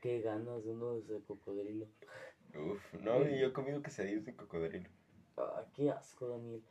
Qué 0.00 0.20
ganas 0.20 0.64
de 0.64 0.72
uno 0.72 1.00
de 1.00 1.20
cocodrilo. 1.22 1.86
Uf, 2.54 2.94
no, 2.94 3.18
güey, 3.18 3.40
yo 3.40 3.48
he 3.48 3.52
comido 3.52 3.82
quesadillas 3.82 4.24
de 4.24 4.36
cocodrilo. 4.36 4.88
Ah, 5.36 5.64
qué 5.74 5.90
asco, 5.90 6.28
Daniel. 6.28 6.62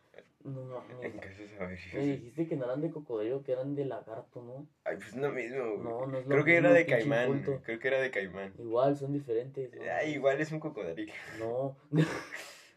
No 0.44 0.62
mames. 0.66 0.98
En 1.02 1.18
casa. 1.20 1.70
Me 1.94 2.06
dijiste 2.06 2.48
que 2.50 2.56
no 2.58 2.66
eran 2.66 2.82
de 2.82 2.90
cocodrilo, 2.92 3.44
que 3.44 3.54
eran 3.54 3.76
de 3.76 3.86
lagarto, 3.86 4.42
¿no? 4.44 4.68
Ay, 4.84 4.98
pues 4.98 5.16
no 5.16 5.32
mismo, 5.32 5.64
güey. 5.64 5.84
No, 5.84 6.06
no 6.06 6.18
es 6.18 6.26
lo 6.26 6.30
Creo 6.32 6.44
que 6.46 6.58
era 6.58 6.74
de 6.74 6.86
caimán. 6.86 7.44
Creo 7.64 7.80
que 7.80 7.88
era 7.88 8.02
de 8.02 8.12
caimán. 8.12 8.54
Igual, 8.60 8.98
son 8.98 9.14
diferentes. 9.14 9.74
¿no? 9.74 9.82
Ay, 9.90 10.14
igual 10.16 10.42
es 10.42 10.52
un 10.52 10.60
cocodrilo. 10.60 11.14
No, 11.40 11.78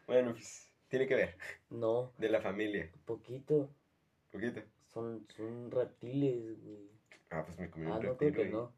Bueno, 0.06 0.32
pues 0.32 0.70
tiene 0.88 1.08
que 1.08 1.16
ver. 1.16 1.36
no, 1.70 2.12
De 2.18 2.28
la 2.28 2.40
familia. 2.40 2.88
poquito. 3.04 3.68
Poquito. 4.30 4.62
Son, 4.92 5.26
son 5.36 5.70
reptiles, 5.72 6.62
güey. 6.62 6.88
Ah, 7.30 7.42
pues 7.44 7.58
me 7.58 7.68
comí 7.68 7.86
Ah, 7.86 7.96
un 7.96 8.02
no, 8.04 8.08
reptil, 8.10 8.32
creo 8.32 8.44
que 8.44 8.50
no. 8.52 8.72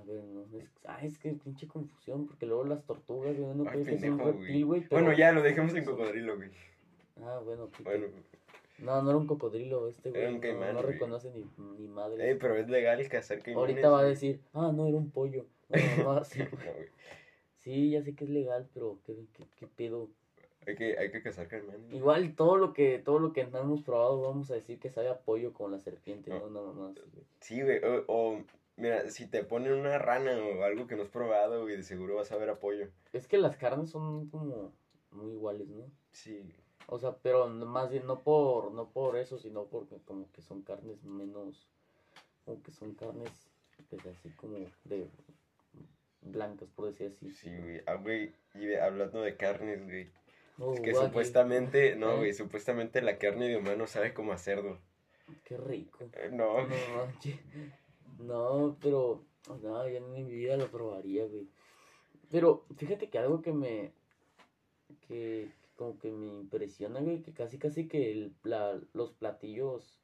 A 0.00 0.04
ver, 0.04 0.24
no. 0.24 0.46
Es, 0.58 0.70
ah, 0.86 1.00
es 1.04 1.18
que 1.18 1.32
pinche 1.34 1.66
confusión, 1.68 2.26
porque 2.26 2.46
luego 2.46 2.64
las 2.64 2.84
tortugas, 2.86 3.36
güey, 3.38 3.54
no 3.54 3.64
Ay, 3.68 3.82
creo 3.82 3.84
que 3.84 3.98
sea 3.98 4.10
un 4.10 4.16
pendejo, 4.18 4.38
reptil, 4.38 4.46
güey. 4.48 4.62
güey. 4.64 4.80
pero- 4.88 5.02
Bueno, 5.02 5.18
ya 5.18 5.32
lo 5.32 5.42
dejemos 5.42 5.74
en 5.74 5.84
cocodrilo, 5.84 6.36
güey. 6.36 6.50
Ah, 7.20 7.40
bueno. 7.44 7.68
Bueno, 7.84 8.06
No, 8.78 9.02
no 9.02 9.10
era 9.10 9.18
un 9.18 9.26
cocodrilo, 9.26 9.88
este 9.88 10.08
Era 10.10 10.18
güey. 10.20 10.28
un 10.28 10.34
no, 10.36 10.40
caimán, 10.40 10.74
no 10.74 10.82
güey. 10.82 10.92
reconoce 10.94 11.30
ni, 11.30 11.44
ni 11.78 11.88
madre. 11.88 12.30
Eh, 12.30 12.36
pero 12.36 12.56
es 12.56 12.68
legal 12.68 13.06
cazar 13.08 13.38
caimanes. 13.42 13.70
Ahorita 13.70 13.90
va 13.90 14.00
a 14.00 14.04
decir, 14.04 14.40
ah, 14.54 14.72
no, 14.74 14.86
era 14.86 14.96
un 14.96 15.10
pollo. 15.10 15.46
No, 16.04 16.14
no, 16.14 16.24
sí, 16.24 16.40
No, 16.40 16.48
güey. 16.50 16.88
sí, 17.58 17.90
ya 17.90 18.02
sé 18.02 18.14
que 18.14 18.24
es 18.24 18.30
legal, 18.30 18.68
pero 18.74 18.98
qué, 19.06 19.14
qué, 19.32 19.44
qué 19.56 19.66
pedo. 19.66 20.08
Hay 20.66 20.76
que, 20.76 20.96
hay 20.98 21.10
que 21.10 21.22
cazar 21.22 21.48
caimanes. 21.48 21.92
Igual 21.92 22.34
todo 22.36 22.56
lo 22.56 22.72
que 22.72 22.98
todo 23.00 23.18
lo 23.18 23.32
que 23.32 23.44
no 23.46 23.58
hemos 23.58 23.82
probado 23.82 24.20
vamos 24.22 24.50
a 24.50 24.54
decir 24.54 24.78
que 24.78 24.90
sabe 24.90 25.08
a 25.08 25.18
pollo 25.18 25.52
con 25.52 25.72
la 25.72 25.78
serpiente, 25.80 26.30
No. 26.30 26.50
no, 26.50 26.72
no, 26.72 26.94
sí, 27.40 27.60
güey. 27.62 27.80
O, 27.84 28.04
o, 28.06 28.44
mira, 28.76 29.10
si 29.10 29.26
te 29.26 29.42
ponen 29.44 29.72
una 29.72 29.98
rana 29.98 30.36
o 30.44 30.62
algo 30.62 30.86
que 30.86 30.94
no 30.94 31.02
has 31.02 31.08
probado, 31.08 31.62
güey, 31.62 31.76
de 31.76 31.82
seguro 31.82 32.14
vas 32.16 32.30
a 32.32 32.36
ver 32.36 32.50
apoyo. 32.50 32.86
Es 33.12 33.26
que 33.26 33.38
las 33.38 33.56
carnes 33.56 33.90
son 33.90 34.28
como 34.28 34.72
muy 35.10 35.32
iguales, 35.32 35.68
¿no? 35.68 35.84
Sí. 36.12 36.44
O 36.88 36.98
sea, 36.98 37.16
pero 37.22 37.48
más 37.48 37.90
bien 37.90 38.06
no 38.06 38.20
por 38.20 38.72
no 38.72 38.88
por 38.90 39.16
eso, 39.16 39.38
sino 39.38 39.64
porque 39.64 39.96
como 40.04 40.30
que 40.32 40.42
son 40.42 40.62
carnes 40.62 41.02
menos 41.04 41.68
como 42.44 42.62
que 42.62 42.70
son 42.72 42.94
carnes 42.94 43.30
pues 43.88 44.04
así 44.06 44.30
como 44.30 44.58
de 44.84 45.08
blancas, 46.22 46.68
por 46.70 46.86
decir 46.86 47.08
así. 47.14 47.30
Sí, 47.32 47.50
güey. 47.56 47.80
Ah, 47.86 47.94
güey. 47.94 48.32
Y 48.54 48.66
de- 48.66 48.80
hablando 48.80 49.22
de 49.22 49.36
carnes, 49.36 49.84
güey. 49.84 50.10
Es 50.74 50.80
que 50.80 50.94
supuestamente, 50.94 51.96
no, 51.96 52.18
güey, 52.18 52.32
supuestamente 52.34 53.02
la 53.02 53.18
carne 53.18 53.48
de 53.48 53.56
humano 53.56 53.86
sabe 53.86 54.12
como 54.14 54.32
a 54.32 54.38
cerdo. 54.38 54.78
Qué, 55.44 55.56
rico. 55.56 56.04
Eh, 56.12 56.30
No, 56.32 56.66
No. 56.66 57.08
No, 58.18 58.76
pero 58.80 59.24
no, 59.62 59.88
yo 59.88 59.96
en 59.96 60.12
mi 60.12 60.22
vida 60.24 60.56
lo 60.56 60.70
probaría, 60.70 61.24
güey. 61.26 61.48
Pero 62.30 62.64
fíjate 62.76 63.08
que 63.08 63.18
algo 63.18 63.42
que 63.42 63.52
me 63.52 63.92
que 65.08 65.50
como 65.76 65.98
que 65.98 66.10
me 66.10 66.26
impresiona, 66.26 67.00
güey, 67.00 67.22
que 67.22 67.32
casi 67.32 67.58
casi 67.58 67.88
que 67.88 68.12
el, 68.12 68.34
la, 68.44 68.80
los 68.92 69.12
platillos 69.12 69.98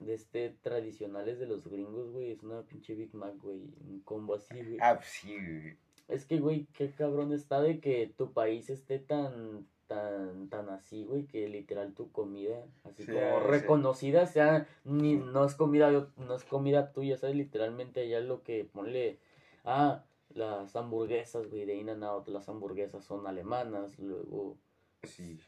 de 0.00 0.14
este 0.14 0.50
tradicionales 0.50 1.38
de 1.38 1.46
los 1.46 1.66
gringos, 1.68 2.10
güey, 2.10 2.32
es 2.32 2.42
una 2.42 2.62
pinche 2.62 2.94
Big 2.94 3.14
Mac, 3.14 3.34
güey, 3.40 3.60
un 3.88 4.00
combo 4.04 4.34
así, 4.34 4.54
güey. 4.54 4.78
Ah, 4.80 5.00
sí, 5.02 5.34
güey. 5.34 5.76
Es 6.08 6.26
que, 6.26 6.38
güey, 6.38 6.66
qué 6.74 6.90
cabrón 6.90 7.32
está 7.32 7.62
de 7.62 7.80
que 7.80 8.12
tu 8.16 8.32
país 8.32 8.68
esté 8.68 8.98
tan, 8.98 9.66
tan, 9.86 10.48
tan 10.48 10.68
así, 10.68 11.04
güey, 11.04 11.26
que 11.26 11.48
literal 11.48 11.94
tu 11.94 12.10
comida, 12.12 12.66
así 12.84 13.04
Sí, 13.04 13.12
como 13.12 13.40
sí. 13.40 13.46
reconocida, 13.46 14.26
sea, 14.26 14.66
ni, 14.84 15.14
no 15.16 15.44
es 15.44 15.54
comida, 15.54 15.90
no 16.16 16.34
es 16.34 16.44
comida 16.44 16.92
tuya, 16.92 17.16
¿sabes? 17.16 17.36
Literalmente 17.36 18.00
allá 18.00 18.20
lo 18.20 18.42
que 18.42 18.64
ponle, 18.64 19.18
ah, 19.64 20.04
las 20.30 20.74
hamburguesas, 20.76 21.48
güey, 21.48 21.64
de 21.64 21.76
In-N-Out, 21.76 22.28
las 22.28 22.48
hamburguesas 22.48 23.04
son 23.04 23.26
alemanas, 23.26 23.98
luego, 23.98 24.58
Sí. 25.06 25.38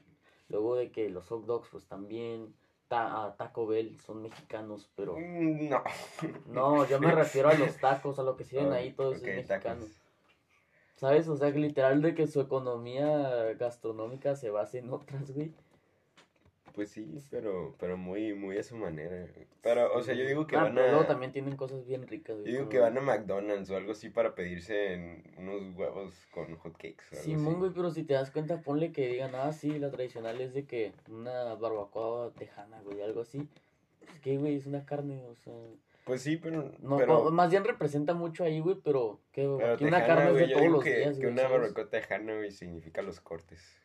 luego 0.48 0.76
de 0.76 0.90
que 0.92 1.08
los 1.10 1.26
hot 1.28 1.44
dogs, 1.46 1.68
pues 1.70 1.86
también, 1.86 2.54
ta- 2.88 3.34
Taco 3.36 3.66
Bell 3.66 3.98
son 3.98 4.22
mexicanos, 4.22 4.88
pero, 4.94 5.16
Mm, 5.18 5.68
No. 5.70 5.82
no, 6.46 6.86
yo 6.88 7.00
me 7.00 7.10
refiero 7.12 7.48
a 7.48 7.54
los 7.54 7.76
tacos, 7.78 8.18
a 8.18 8.22
lo 8.22 8.36
que 8.36 8.44
sirven 8.44 8.72
Ah, 8.72 8.76
ahí, 8.76 8.92
todo 8.92 9.12
eso 9.12 9.22
ok, 9.22 9.28
es 9.28 9.46
tacos. 9.48 9.64
mexicano. 9.78 9.86
¿Sabes? 10.96 11.28
O 11.28 11.36
sea, 11.36 11.52
que 11.52 11.58
literal 11.58 12.00
de 12.00 12.14
que 12.14 12.26
su 12.26 12.40
economía 12.40 13.52
gastronómica 13.58 14.34
se 14.36 14.50
base 14.50 14.78
en 14.78 14.90
otras, 14.92 15.30
güey. 15.32 15.52
Pues 16.76 16.90
sí, 16.90 17.08
pero, 17.30 17.74
pero 17.80 17.96
muy, 17.96 18.34
muy 18.34 18.58
a 18.58 18.62
su 18.62 18.76
manera. 18.76 19.26
Pero, 19.62 19.94
o 19.94 20.02
sea, 20.02 20.14
yo 20.14 20.26
digo 20.26 20.46
que 20.46 20.56
Ah, 20.56 20.64
van 20.64 20.74
pero 20.74 20.88
luego 20.88 21.04
a. 21.04 21.06
también 21.06 21.32
tienen 21.32 21.56
cosas 21.56 21.86
bien 21.86 22.06
ricas, 22.06 22.36
Yo 22.36 22.44
digo 22.44 22.68
que 22.68 22.78
van 22.78 22.98
a 22.98 23.00
McDonald's 23.00 23.70
o 23.70 23.76
algo 23.78 23.92
así 23.92 24.10
para 24.10 24.34
pedirse 24.34 24.92
en 24.92 25.24
unos 25.38 25.74
huevos 25.74 26.14
con 26.30 26.54
hotcakes. 26.54 27.02
Simón, 27.12 27.46
así. 27.46 27.60
güey, 27.60 27.70
pero 27.74 27.90
si 27.90 28.04
te 28.04 28.12
das 28.12 28.30
cuenta, 28.30 28.60
ponle 28.60 28.92
que 28.92 29.08
digan, 29.08 29.34
ah, 29.34 29.52
sí, 29.52 29.78
la 29.78 29.90
tradicional 29.90 30.38
es 30.42 30.52
de 30.52 30.66
que 30.66 30.92
una 31.08 31.54
barbacoa 31.54 32.34
tejana, 32.34 32.78
güey, 32.82 33.00
algo 33.00 33.22
así. 33.22 33.48
Es 34.12 34.20
que, 34.20 34.36
güey, 34.36 34.56
es 34.56 34.66
una 34.66 34.84
carne, 34.84 35.24
o 35.24 35.34
sea... 35.34 35.54
Pues 36.04 36.20
sí, 36.20 36.36
pero. 36.36 36.70
No, 36.80 36.98
pero, 36.98 37.30
más 37.32 37.50
bien 37.50 37.64
representa 37.64 38.12
mucho 38.12 38.44
ahí, 38.44 38.60
güey, 38.60 38.76
pero 38.84 39.18
que 39.32 39.48
pero 39.58 39.76
una 39.80 40.06
carne 40.06 40.30
güey, 40.30 40.44
es 40.44 40.48
de 40.50 40.54
todos 40.54 40.68
los 40.68 40.84
que, 40.84 40.98
días, 40.98 41.16
que 41.16 41.22
güey, 41.22 41.32
una 41.32 41.48
barbacoa 41.48 41.88
tejana, 41.88 42.36
güey, 42.36 42.50
significa 42.52 43.00
los 43.00 43.20
cortes. 43.20 43.80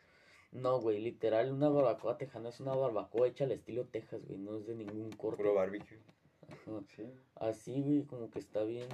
No, 0.52 0.80
güey, 0.82 1.00
literal, 1.00 1.52
una 1.52 1.70
barbacoa 1.70 2.18
tejana 2.18 2.50
es 2.50 2.60
una 2.60 2.76
barbacoa 2.76 3.28
hecha 3.28 3.46
al 3.46 3.52
estilo 3.52 3.86
Texas, 3.86 4.26
güey, 4.26 4.38
no 4.38 4.58
es 4.58 4.68
de 4.68 4.76
ningún 4.76 5.12
corte. 5.12 5.38
Puro 5.38 5.56
barbecue. 5.56 6.00
Ajá. 6.48 6.82
Sí. 6.96 7.04
Así, 7.36 7.82
güey, 7.82 8.04
como 8.04 8.30
que 8.30 8.40
está 8.40 8.64
bien, 8.64 8.90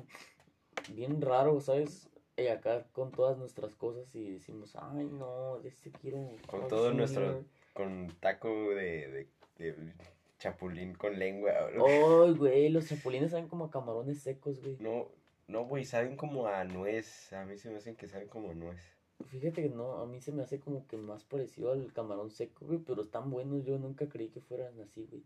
bien 0.93 1.21
raro, 1.21 1.59
¿sabes? 1.59 2.09
Y 2.37 2.47
acá 2.47 2.85
con 2.91 3.11
todas 3.11 3.39
nuestras 3.39 3.75
cosas 3.75 4.13
y 4.13 4.29
decimos, 4.29 4.75
ay, 4.75 5.05
no, 5.05 5.59
de 5.59 5.69
este 5.69 5.91
quiero. 5.91 6.29
Con 6.45 6.65
oh, 6.65 6.67
todo 6.67 6.91
sí, 6.91 6.97
nuestro. 6.97 7.43
Con 7.73 8.15
taco 8.19 8.49
de, 8.75 9.07
de, 9.07 9.27
de 9.57 9.93
chapulín 10.37 10.93
con 10.93 11.17
lengua. 11.17 11.51
Ay, 11.87 12.33
güey, 12.33 12.69
los 12.69 12.87
chapulines 12.87 13.31
saben 13.31 13.47
como 13.47 13.65
a 13.65 13.71
camarones 13.71 14.21
secos, 14.21 14.61
güey. 14.61 14.77
No, 14.79 15.07
no, 15.47 15.65
güey, 15.65 15.85
saben 15.85 16.15
como 16.15 16.47
a 16.47 16.63
nuez. 16.63 17.33
A 17.33 17.45
mí 17.45 17.57
se 17.57 17.71
me 17.71 17.77
hacen 17.77 17.95
que 17.95 18.07
saben 18.07 18.27
como 18.27 18.51
a 18.51 18.53
nuez. 18.53 18.96
Fíjate 19.25 19.63
que 19.63 19.69
no, 19.69 19.97
a 19.97 20.05
mí 20.05 20.21
se 20.21 20.31
me 20.31 20.43
hace 20.43 20.59
como 20.59 20.87
que 20.87 20.95
más 20.97 21.23
parecido 21.25 21.71
al 21.71 21.91
camarón 21.91 22.29
seco, 22.31 22.65
güey, 22.65 22.79
pero 22.79 23.01
están 23.01 23.29
buenos, 23.29 23.65
yo 23.65 23.77
nunca 23.77 24.07
creí 24.07 24.29
que 24.29 24.39
fueran 24.41 24.79
así, 24.79 25.05
güey. 25.09 25.23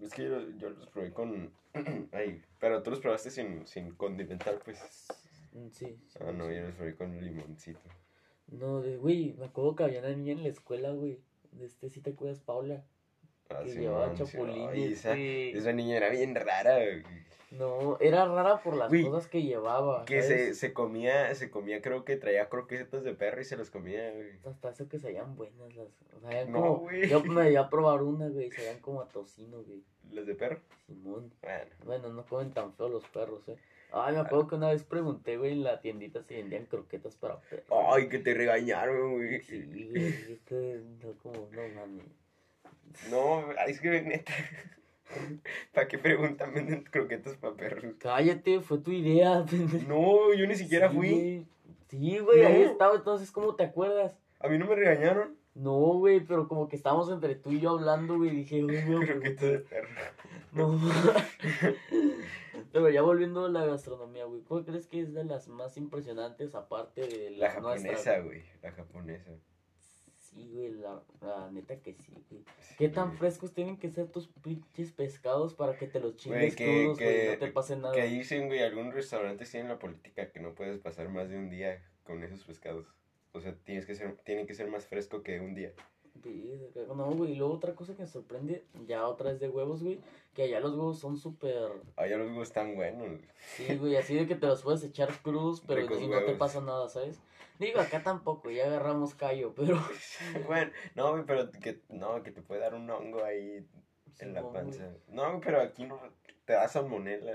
Es 0.00 0.12
que 0.12 0.24
yo, 0.24 0.40
yo 0.58 0.70
los 0.70 0.88
probé 0.88 1.12
con. 1.12 1.50
Ay, 2.12 2.42
pero 2.60 2.82
tú 2.82 2.90
los 2.90 3.00
probaste 3.00 3.30
sin, 3.30 3.66
sin 3.66 3.92
condimentar, 3.94 4.58
pues. 4.64 4.78
Mm, 5.52 5.68
Sí. 5.70 5.98
sí, 6.08 6.18
Ah, 6.20 6.32
no, 6.32 6.48
sí. 6.48 6.54
yo 6.54 6.62
los 6.62 6.74
probé 6.74 6.96
con 6.96 7.16
limoncito. 7.24 7.80
No, 8.48 8.80
de, 8.82 8.96
güey, 8.96 9.34
me 9.38 9.46
acuerdo 9.46 9.74
que 9.74 9.84
había 9.84 10.00
una 10.00 10.10
niña 10.14 10.32
en 10.32 10.42
la 10.42 10.48
escuela, 10.50 10.90
güey. 10.92 11.20
De 11.52 11.64
este, 11.66 11.88
si 11.88 12.00
te 12.00 12.10
acuerdas, 12.10 12.40
Paula, 12.40 12.84
Ah, 13.50 13.60
que 13.64 13.70
sí, 13.70 13.78
llevaba 13.80 14.08
man, 14.08 14.16
sí. 14.16 15.52
esa, 15.54 15.72
niña 15.72 15.96
era 15.96 16.10
bien 16.10 16.34
rara. 16.34 16.76
güey. 16.76 17.02
No, 17.52 17.96
era 18.00 18.24
rara 18.26 18.60
por 18.60 18.76
las 18.76 18.92
cosas 18.92 19.28
que 19.28 19.42
llevaba. 19.42 20.04
Que 20.04 20.22
se, 20.22 20.54
se 20.54 20.72
comía, 20.72 21.32
se 21.34 21.48
comía, 21.48 21.80
creo 21.80 22.04
que 22.04 22.16
traía 22.16 22.48
croquetas 22.48 23.04
de 23.04 23.14
perro 23.14 23.40
y 23.40 23.44
se 23.44 23.56
los 23.56 23.70
comía, 23.70 24.10
güey. 24.12 24.30
Hasta 24.44 24.70
eso 24.70 24.88
que 24.88 24.98
sabían 24.98 25.36
buenas 25.36 25.74
las. 25.76 25.88
O 26.16 26.20
sea, 26.20 26.44
No, 26.46 26.52
como. 26.60 26.76
güey. 26.78 27.08
Yo 27.08 27.22
me 27.22 27.50
iba 27.52 27.60
a 27.62 27.70
probar 27.70 28.02
una, 28.02 28.28
güey. 28.28 28.50
Sabían 28.50 28.80
como 28.80 29.00
a 29.00 29.08
tocino, 29.08 29.62
güey. 29.62 29.82
¿Los 30.10 30.26
de 30.26 30.34
perro? 30.34 30.60
Simón. 30.86 31.32
Bueno. 31.40 31.70
Bueno, 31.84 32.08
no 32.12 32.24
comen 32.26 32.52
tan 32.52 32.72
feo 32.74 32.88
los 32.88 33.04
perros, 33.08 33.48
eh. 33.48 33.56
Ay, 33.92 34.14
me 34.14 34.20
acuerdo 34.20 34.48
que 34.48 34.54
una 34.56 34.70
vez 34.70 34.82
pregunté, 34.82 35.36
güey, 35.36 35.52
en 35.52 35.62
la 35.62 35.80
tiendita 35.80 36.22
si 36.22 36.34
vendían 36.34 36.66
croquetas 36.66 37.14
para 37.14 37.40
perros. 37.40 37.66
Ay, 37.70 38.08
que 38.08 38.18
te 38.18 38.34
regañaron, 38.34 39.14
güey. 39.14 39.40
Sí, 39.42 39.62
güey. 39.62 40.82
No, 41.02 41.12
como, 41.22 41.48
no 41.52 41.62
mames. 41.74 42.04
No, 43.10 43.44
es 43.66 43.80
que 43.80 44.02
neta. 44.02 44.32
¿Para 45.72 45.86
qué 45.88 45.98
preguntan 45.98 46.52
venden 46.52 46.82
croquetas 46.84 47.36
para 47.36 47.54
perros? 47.54 47.94
Cállate, 47.98 48.60
fue 48.60 48.78
tu 48.78 48.90
idea. 48.90 49.44
No, 49.88 50.32
yo 50.34 50.46
ni 50.46 50.54
siquiera 50.54 50.90
Sí, 50.90 50.96
fui. 50.96 51.10
güey. 51.10 51.46
Sí, 51.88 52.18
güey, 52.18 52.44
ahí 52.44 52.62
estaba. 52.62 52.96
Entonces, 52.96 53.30
¿cómo 53.30 53.54
te 53.54 53.64
acuerdas? 53.64 54.16
A 54.40 54.48
mí 54.48 54.58
no 54.58 54.66
me 54.66 54.74
regañaron. 54.74 55.36
No, 55.54 55.72
güey, 55.94 56.20
pero 56.20 56.48
como 56.48 56.68
que 56.68 56.76
estábamos 56.76 57.10
entre 57.10 57.34
tú 57.36 57.50
y 57.52 57.60
yo 57.60 57.70
hablando, 57.70 58.18
güey. 58.18 58.30
Dije, 58.30 58.62
güey, 58.62 58.78
a 58.78 59.06
Croquetas 59.06 59.40
de 59.52 59.58
perro. 59.60 59.88
No. 60.52 60.78
Pero 62.72 62.90
ya 62.90 63.00
volviendo 63.02 63.46
a 63.46 63.48
la 63.48 63.64
gastronomía, 63.64 64.24
güey, 64.26 64.42
¿cuál 64.42 64.64
crees 64.64 64.86
que 64.86 65.00
es 65.00 65.14
de 65.14 65.24
las 65.24 65.48
más 65.48 65.76
impresionantes 65.78 66.54
aparte 66.54 67.06
de 67.06 67.30
La 67.30 67.54
la, 67.54 67.60
nuestra, 67.60 67.92
japonesa, 67.96 68.18
güey. 68.20 68.42
La 68.62 68.72
japonesa. 68.72 69.30
Sí, 70.36 70.50
güey, 70.52 70.72
la, 70.72 71.02
la 71.22 71.50
neta 71.50 71.76
que 71.76 71.94
sí, 71.94 72.12
güey. 72.28 72.44
¿Qué 72.76 72.90
tan 72.90 73.16
frescos 73.16 73.54
tienen 73.54 73.78
que 73.78 73.88
ser 73.88 74.08
tus 74.08 74.28
pinches 74.28 74.92
pescados 74.92 75.54
para 75.54 75.78
que 75.78 75.86
te 75.86 75.98
los 75.98 76.12
Güey, 76.12 76.50
chingues 76.50 76.56
que, 76.56 76.64
crudos, 76.64 76.98
güey, 76.98 77.28
no 77.28 77.38
te 77.38 77.52
pase 77.52 77.76
nada? 77.76 77.94
que 77.94 78.02
dicen, 78.04 78.46
güey, 78.48 78.60
algunos 78.62 78.94
restaurantes 78.94 79.50
tienen 79.50 79.70
la 79.70 79.78
política 79.78 80.30
que 80.30 80.40
no 80.40 80.54
puedes 80.54 80.78
pasar 80.78 81.08
más 81.08 81.30
de 81.30 81.38
un 81.38 81.48
día 81.48 81.82
con 82.04 82.22
esos 82.22 82.44
pescados. 82.44 82.86
O 83.32 83.40
sea, 83.40 83.54
tienes 83.64 83.86
que 83.86 83.94
ser, 83.94 84.14
tienen 84.24 84.46
que 84.46 84.54
ser 84.54 84.68
más 84.68 84.86
fresco 84.86 85.22
que 85.22 85.40
un 85.40 85.54
día. 85.54 85.72
No, 86.88 87.10
güey, 87.12 87.32
y 87.32 87.36
luego 87.36 87.54
otra 87.54 87.74
cosa 87.74 87.94
que 87.94 88.02
me 88.02 88.08
sorprende, 88.08 88.64
ya 88.86 89.06
otra 89.06 89.30
vez 89.30 89.40
de 89.40 89.48
huevos, 89.48 89.82
güey, 89.82 90.00
que 90.34 90.42
allá 90.42 90.60
los 90.60 90.72
huevos 90.72 90.98
son 90.98 91.16
súper... 91.16 91.70
Allá 91.96 92.16
los 92.16 92.28
huevos 92.28 92.48
están 92.48 92.74
buenos. 92.74 93.20
Sí, 93.38 93.76
güey, 93.76 93.96
así 93.96 94.14
de 94.14 94.26
que 94.26 94.34
te 94.34 94.46
los 94.46 94.62
puedes 94.62 94.82
echar 94.82 95.10
crudos, 95.22 95.62
pero 95.66 95.82
y 95.82 96.08
no 96.08 96.22
te 96.24 96.34
pasa 96.34 96.60
nada, 96.60 96.88
¿sabes? 96.88 97.20
Digo, 97.58 97.80
acá 97.80 98.02
tampoco, 98.02 98.50
ya 98.50 98.66
agarramos 98.66 99.14
callo, 99.14 99.54
pero... 99.54 99.76
bueno, 100.46 100.70
no, 100.94 101.12
güey, 101.12 101.24
pero 101.26 101.50
que, 101.50 101.80
no, 101.88 102.22
que 102.22 102.30
te 102.30 102.42
puede 102.42 102.60
dar 102.60 102.74
un 102.74 102.88
hongo 102.90 103.24
ahí 103.24 103.66
en 104.18 104.34
la 104.34 104.42
panza. 104.50 104.92
No, 105.08 105.40
pero 105.40 105.60
aquí 105.60 105.84
no 105.84 105.98
te 106.44 106.52
da 106.54 106.68
salmonela. 106.68 107.32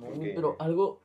Ok. 0.00 0.16
güey, 0.16 0.34
pero 0.34 0.56
algo, 0.58 1.02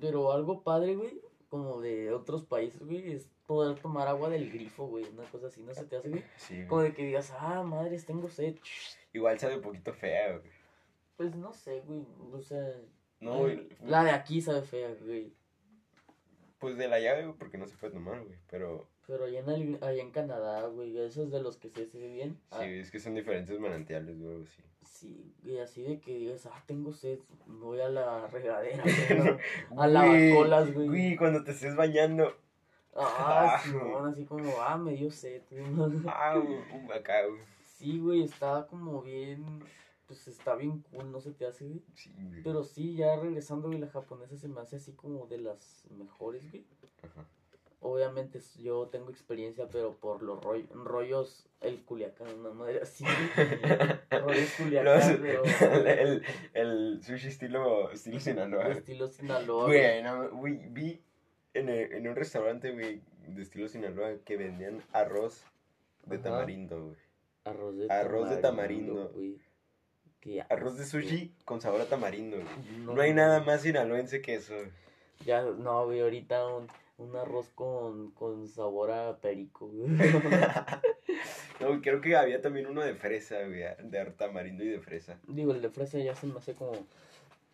pero 0.00 0.32
algo 0.32 0.62
padre, 0.62 0.96
güey, 0.96 1.20
como 1.48 1.80
de 1.80 2.12
otros 2.12 2.44
países, 2.44 2.84
güey, 2.84 3.12
es 3.12 3.28
poder 3.46 3.80
tomar 3.80 4.08
agua 4.08 4.28
del 4.28 4.50
grifo, 4.50 4.86
güey, 4.86 5.04
una 5.04 5.24
cosa 5.24 5.46
así, 5.46 5.62
¿no 5.62 5.72
se 5.72 5.84
te 5.84 5.96
hace, 5.96 6.10
güey? 6.10 6.24
Sí, 6.36 6.66
Como 6.66 6.82
de 6.82 6.92
que 6.92 7.04
digas, 7.04 7.32
ah, 7.38 7.62
madres, 7.62 8.04
tengo 8.04 8.28
sed. 8.28 8.56
Igual 9.12 9.38
sabe 9.38 9.56
un 9.56 9.62
poquito 9.62 9.92
fea, 9.94 10.36
güey. 10.38 10.50
Pues 11.16 11.34
no 11.34 11.52
sé, 11.52 11.80
güey, 11.80 12.04
o 12.32 12.42
sea, 12.42 12.74
No, 13.20 13.38
güey. 13.38 13.68
la 13.80 14.04
de 14.04 14.10
aquí 14.10 14.40
sabe 14.40 14.62
fea, 14.62 14.94
güey. 15.02 15.32
Pues 16.58 16.76
de 16.76 16.88
la 16.88 16.98
llave, 17.00 17.24
güey, 17.24 17.36
porque 17.38 17.56
no 17.58 17.66
se 17.66 17.76
puede 17.76 17.92
tomar, 17.92 18.20
güey. 18.24 18.36
Pero 18.50 18.88
Pero 19.06 19.24
allá 19.26 19.40
en, 19.40 19.48
el- 19.50 19.78
allá 19.84 20.02
en 20.02 20.10
Canadá, 20.10 20.66
güey, 20.66 20.98
esos 20.98 21.30
de 21.30 21.40
los 21.40 21.56
que 21.56 21.70
se 21.70 21.98
ve 21.98 22.12
bien. 22.12 22.30
sí, 22.50 22.56
ah, 22.58 22.66
es 22.66 22.90
que 22.90 22.98
son 23.00 23.14
diferentes 23.14 23.58
manantiales, 23.60 24.20
güey, 24.20 24.44
sí. 24.46 24.62
sí, 24.84 25.34
güey, 25.44 25.60
así 25.60 25.82
de 25.82 26.00
que 26.00 26.14
digas, 26.14 26.46
ah, 26.46 26.62
tengo 26.66 26.92
sed, 26.92 27.20
voy 27.46 27.80
a 27.80 27.88
la 27.88 28.26
regadera, 28.26 28.82
güey, 28.82 29.38
a, 29.78 29.84
a 29.84 29.86
lavar 29.86 30.08
Güey, 30.72 30.86
güey. 30.88 31.16
Cuando 31.16 31.44
te 31.44 31.52
estés 31.52 31.76
bañando. 31.76 32.34
Ah, 32.96 33.54
Ah. 33.56 33.60
Simón, 33.62 34.06
así 34.12 34.24
como, 34.24 34.60
ah, 34.60 34.76
me 34.76 34.92
dio 34.94 35.10
sed, 35.10 35.42
güey. 35.50 36.02
Ah, 36.08 36.36
güey, 36.36 36.98
acá, 36.98 37.24
güey. 37.26 37.40
Sí, 37.76 37.98
güey, 38.00 38.24
está 38.24 38.66
como 38.68 39.02
bien, 39.02 39.44
pues 40.08 40.26
está 40.26 40.56
bien 40.56 40.80
cool, 40.90 41.12
no 41.12 41.20
se 41.20 41.30
te 41.32 41.46
hace, 41.46 41.64
güey. 41.66 41.82
Sí, 41.94 42.12
güey. 42.18 42.42
Pero 42.42 42.64
sí, 42.64 42.96
ya 42.96 43.14
regresando, 43.16 43.68
güey, 43.68 43.78
la 43.78 43.86
japonesa 43.88 44.36
se 44.36 44.48
me 44.48 44.60
hace 44.60 44.76
así 44.76 44.92
como 44.94 45.26
de 45.26 45.38
las 45.38 45.84
mejores, 45.96 46.50
güey. 46.50 46.64
Ajá. 47.02 47.24
Obviamente 47.80 48.40
yo 48.60 48.88
tengo 48.88 49.08
experiencia, 49.10 49.68
pero 49.70 49.94
por 49.94 50.20
los 50.24 50.40
roll- 50.42 50.68
rollos, 50.72 51.46
el 51.60 51.84
culiacán, 51.84 52.26
una 52.40 52.50
madre 52.50 52.80
así, 52.82 53.04
rollos 54.10 54.40
Los- 54.40 54.50
culiacán, 54.56 55.18
pero 55.22 55.44
el, 55.84 56.22
el 56.54 57.00
sushi 57.04 57.28
estilo, 57.28 57.90
estilo 57.92 58.18
Sinaloa. 58.18 58.68
estilo 58.72 59.06
Sinaloa, 59.06 59.66
Güey, 59.66 60.02
no, 60.02 60.28
güey, 60.30 60.56
vi 60.70 61.00
en, 61.54 61.68
el- 61.68 61.92
en 61.92 62.08
un 62.08 62.16
restaurante, 62.16 62.72
güey, 62.72 63.00
de 63.28 63.42
estilo 63.42 63.68
Sinaloa 63.68 64.16
que 64.24 64.36
vendían 64.36 64.82
arroz 64.92 65.44
de 66.06 66.16
Ajá. 66.16 66.24
tamarindo, 66.24 66.82
güey. 66.86 66.96
Arroz 67.44 67.76
de 67.76 67.92
Arroz 67.92 68.30
de 68.30 68.36
tamarindo. 68.38 69.08
güey. 69.14 69.38
Qué 70.20 70.42
Arroz 70.48 70.76
de 70.78 70.84
sushi 70.84 71.32
con 71.44 71.60
sabor 71.60 71.80
a 71.80 71.86
tamarindo, 71.86 72.36
güey. 72.36 72.78
No, 72.80 72.94
No 72.94 73.00
hay 73.00 73.14
nada 73.14 73.40
más 73.40 73.62
sinaloense 73.62 74.20
que 74.20 74.34
eso. 74.34 74.54
Ya, 75.24 75.42
no, 75.42 75.86
güey, 75.86 76.00
ahorita 76.00 76.46
un, 76.46 76.68
un 76.98 77.16
arroz 77.16 77.48
con, 77.54 78.10
con 78.12 78.48
sabor 78.48 78.90
a 78.90 79.16
perico, 79.18 79.68
güey. 79.68 79.88
No, 81.60 81.80
creo 81.80 82.00
que 82.00 82.14
había 82.16 82.40
también 82.40 82.66
uno 82.66 82.82
de 82.82 82.94
fresa, 82.94 83.38
güey, 83.44 83.64
de 83.82 84.04
tamarindo 84.16 84.62
y 84.62 84.68
de 84.68 84.80
fresa. 84.80 85.18
Digo, 85.26 85.52
el 85.52 85.60
de 85.60 85.70
fresa 85.70 85.98
ya 85.98 86.14
se 86.14 86.28
me 86.28 86.38
hace 86.38 86.54
como 86.54 86.72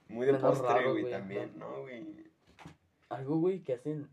Muy 0.08 0.26
de 0.26 0.34
postre, 0.34 0.68
raro, 0.68 0.90
güey, 0.90 1.02
güey, 1.04 1.12
también, 1.14 1.58
¿no, 1.58 1.80
güey? 1.80 2.04
algo, 3.08 3.38
güey, 3.38 3.60
que 3.60 3.74
hacen 3.74 4.08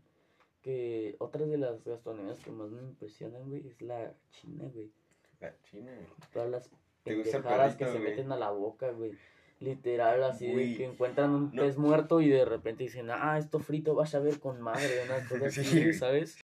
que 0.62 1.16
otras 1.18 1.48
de 1.48 1.58
las 1.58 1.84
gastronomías 1.84 2.38
que 2.38 2.52
más 2.52 2.70
me 2.70 2.80
impresionan, 2.82 3.48
güey, 3.50 3.66
es 3.66 3.82
la 3.82 4.14
china, 4.30 4.64
güey. 4.72 4.90
La 5.40 5.54
china. 5.64 5.92
Todas 6.32 6.50
las 6.50 6.64
¿Te 6.64 6.70
gusta 6.70 6.80
el 6.80 6.81
pendejadas 7.04 7.76
que 7.76 7.86
se 7.86 7.98
meten 7.98 8.32
a 8.32 8.36
la 8.36 8.50
boca, 8.50 8.90
güey. 8.90 9.12
Literal, 9.60 10.24
así 10.24 10.46
de 10.48 10.52
Güey, 10.54 10.76
que 10.76 10.84
encuentran 10.86 11.30
un 11.30 11.50
no. 11.54 11.62
pez 11.62 11.78
muerto 11.78 12.20
y 12.20 12.28
de 12.28 12.44
repente 12.44 12.82
dicen, 12.82 13.10
ah, 13.12 13.38
esto 13.38 13.60
frito 13.60 13.94
vas 13.94 14.12
a 14.16 14.18
ver 14.18 14.40
con 14.40 14.60
madre, 14.60 15.04
una 15.04 15.24
cosa 15.28 15.46
así, 15.46 15.62
Sí, 15.62 15.80
güey. 15.82 15.92
¿sabes? 15.94 16.38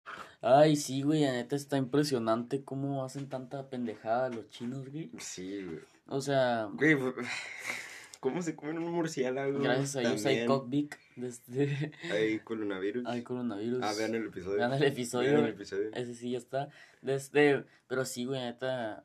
Ay, 0.42 0.76
sí, 0.76 1.00
güey, 1.00 1.22
la 1.22 1.32
neta 1.32 1.56
está 1.56 1.78
impresionante 1.78 2.62
cómo 2.62 3.02
hacen 3.06 3.30
tanta 3.30 3.70
pendejada 3.70 4.28
los 4.28 4.50
chinos, 4.50 4.90
güey. 4.90 5.10
Sí, 5.18 5.64
güey. 5.64 5.78
O 6.08 6.20
sea, 6.20 6.68
Güey, 6.74 6.94
¿cómo 8.20 8.42
se 8.42 8.54
comen 8.54 8.76
un 8.78 8.92
murciélago? 8.92 9.60
gracias 9.60 9.96
a 9.96 10.02
ellos 10.02 10.26
hay 10.26 10.44
cockpit 10.46 10.94
desde 11.16 11.92
Hay 12.12 12.38
coronavirus. 12.40 13.06
hay 13.06 13.22
coronavirus. 13.22 13.80
Ah, 13.82 13.94
vean 13.96 14.14
el 14.14 14.26
episodio. 14.26 14.56
Vean 14.58 14.72
el 14.74 14.82
episodio, 14.82 15.30
Vean 15.32 15.44
el 15.44 15.50
episodio. 15.52 15.90
Ese 15.94 16.14
sí 16.14 16.32
ya 16.32 16.38
está. 16.38 16.68
Desde, 17.00 17.64
pero 17.88 18.04
sí, 18.04 18.26
güey, 18.26 18.40
neta. 18.40 19.04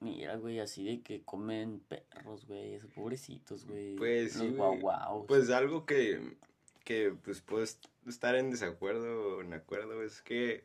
Mira, 0.00 0.36
güey, 0.36 0.60
así 0.60 0.84
de 0.84 1.02
que 1.02 1.22
comen 1.22 1.80
perros, 1.80 2.46
güey, 2.46 2.74
esos 2.74 2.90
pobrecitos, 2.92 3.66
güey. 3.66 3.96
Pues 3.96 4.32
sí, 4.34 4.48
Los 4.48 4.56
güey. 4.56 4.80
guauaos. 4.80 5.26
Pues 5.26 5.50
algo 5.50 5.86
que, 5.86 6.36
que 6.84 7.12
pues 7.24 7.40
puedes 7.40 7.80
estar 8.06 8.36
en 8.36 8.50
desacuerdo 8.50 9.38
o 9.38 9.40
en 9.40 9.52
acuerdo 9.54 10.02
es 10.04 10.22
que, 10.22 10.64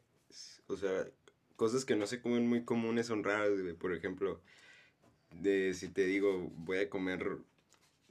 o 0.68 0.76
sea, 0.78 1.08
cosas 1.56 1.84
que 1.86 1.96
no 1.96 2.06
se 2.06 2.22
comen 2.22 2.48
muy 2.48 2.64
comunes 2.64 3.08
son 3.08 3.24
raras, 3.24 3.60
güey. 3.60 3.74
Por 3.74 3.94
ejemplo, 3.96 4.40
de 5.32 5.74
si 5.74 5.90
te 5.90 6.06
digo, 6.06 6.52
voy 6.58 6.78
a 6.78 6.90
comer 6.90 7.38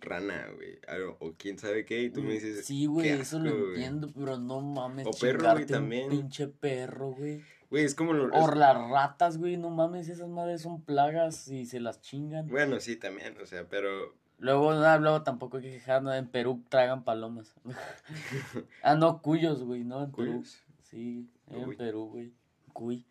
rana, 0.03 0.49
güey, 0.55 0.79
o 1.21 1.33
quién 1.39 1.59
sabe 1.59 1.85
qué, 1.85 2.03
y 2.03 2.11
tú 2.11 2.23
me 2.23 2.35
dices, 2.35 2.65
Sí, 2.67 2.87
güey, 2.87 3.09
"Qué 3.09 3.21
eso 3.23 3.39
lo 3.39 3.51
güey". 3.51 3.71
entiendo, 3.75 4.11
pero 4.15 4.39
no 4.39 4.61
mames. 4.61 5.07
O 5.07 5.11
perro, 5.13 5.39
güey, 5.41 5.41
chingarte 5.41 5.63
un 5.63 5.69
también. 5.81 6.09
pinche 6.11 6.49
perro, 6.49 7.13
güey. 7.13 7.43
Güey, 7.71 7.85
es 7.85 7.95
como... 7.95 8.13
lo- 8.13 8.35
O 8.35 8.55
las 8.55 8.77
ratas, 8.91 9.39
güey, 9.39 9.57
no 9.57 9.71
mames, 9.71 10.09
esas 10.09 10.29
madres 10.29 10.61
son 10.63 10.83
plagas 10.83 11.49
y 11.49 11.65
se 11.65 11.81
las 11.81 12.01
chingan. 12.03 12.49
Bueno, 12.49 12.79
sí, 12.81 12.97
también, 12.97 13.35
o 13.43 13.47
sea, 13.47 13.65
pero... 13.69 14.15
Luego, 14.39 14.75
no, 14.75 14.99
luego 14.99 15.23
tampoco 15.23 15.57
hay 15.59 15.63
que 15.63 15.71
quejarnos, 15.75 16.15
en 16.17 16.27
Perú 16.27 16.63
tragan 16.69 17.05
palomas. 17.05 17.55
ah, 18.83 18.95
no, 18.97 19.23
cuyos, 19.23 19.63
güey, 19.63 19.85
no, 19.85 20.03
en 20.05 20.11
Perú. 20.13 20.45
Sí, 20.83 21.31
en. 21.49 21.77
Perú, 21.77 22.09
güey. 22.11 22.33
Cuy. 22.73 23.07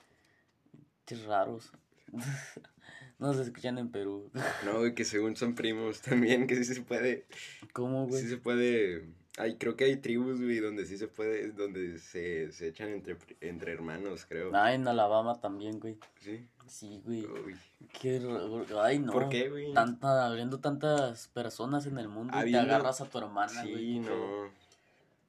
Qué 1.05 1.15
raros. 1.25 1.71
no 3.21 3.33
se 3.33 3.43
escuchan 3.43 3.77
en 3.77 3.89
Perú. 3.89 4.29
No, 4.65 4.79
güey, 4.79 4.95
que 4.95 5.05
según 5.05 5.35
son 5.35 5.53
primos 5.55 6.01
también, 6.01 6.47
que 6.47 6.55
sí 6.55 6.65
se 6.65 6.81
puede... 6.81 7.25
¿Cómo, 7.71 8.07
güey? 8.07 8.21
Sí 8.21 8.27
se 8.27 8.37
puede. 8.37 9.05
Hay, 9.37 9.55
creo 9.55 9.77
que 9.77 9.85
hay 9.85 9.95
tribus, 9.95 10.41
güey, 10.41 10.59
donde 10.59 10.85
sí 10.85 10.97
se 10.97 11.07
puede, 11.07 11.51
donde 11.51 11.99
se, 11.99 12.51
se 12.51 12.67
echan 12.67 12.89
entre, 12.89 13.15
entre 13.39 13.71
hermanos, 13.71 14.25
creo. 14.27 14.51
Ah, 14.53 14.73
en 14.73 14.87
Alabama 14.87 15.39
también, 15.39 15.79
güey. 15.79 15.97
Sí. 16.19 16.45
Sí, 16.67 17.01
güey. 17.05 17.25
Uy. 17.25 17.55
Qué 18.01 18.19
raro. 18.19 18.81
Ay, 18.81 18.99
no. 18.99 19.13
¿Por 19.13 19.29
qué, 19.29 19.49
güey? 19.49 19.73
Tanta, 19.73 20.25
habiendo 20.25 20.59
tantas 20.59 21.27
personas 21.29 21.85
en 21.85 21.97
el 21.97 22.07
mundo 22.07 22.35
y 22.45 22.51
te 22.51 22.57
agarras 22.57 23.01
a 23.01 23.05
tu 23.05 23.19
hermana, 23.19 23.61
güey. 23.63 23.75
Sí, 23.75 24.01
qué 24.01 24.07
pedo. 24.07 24.51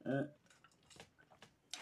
no. 0.05 0.19
Eh, 0.19 0.27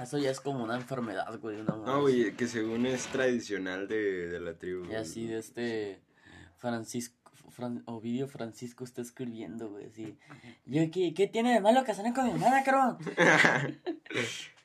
Eso 0.02 0.18
ya 0.18 0.32
es 0.32 0.40
como 0.40 0.64
una 0.64 0.76
enfermedad, 0.76 1.40
güey. 1.40 1.62
Una 1.62 1.76
No, 1.76 2.02
güey, 2.02 2.34
que 2.36 2.48
según 2.48 2.86
es 2.86 3.06
tradicional 3.08 3.88
de, 3.88 4.28
de 4.28 4.40
la 4.40 4.54
tribu. 4.54 4.86
Y 4.92 4.96
así 4.96 5.28
de 5.28 5.38
este 5.40 6.02
Francisco, 6.58 7.16
Fran- 7.56 7.84
Ovidio 7.86 8.28
Francisco 8.28 8.84
está 8.84 9.02
escribiendo, 9.02 9.70
güey, 9.70 9.88
así. 9.88 10.18
Yo, 10.66 10.90
¿qué, 10.92 11.14
¿qué 11.14 11.28
tiene 11.28 11.54
de 11.54 11.62
malo 11.62 11.84
casarme 11.84 12.14
con 12.14 12.26
mi 12.26 12.32
hermana, 12.32 12.64
cabrón? 12.64 12.98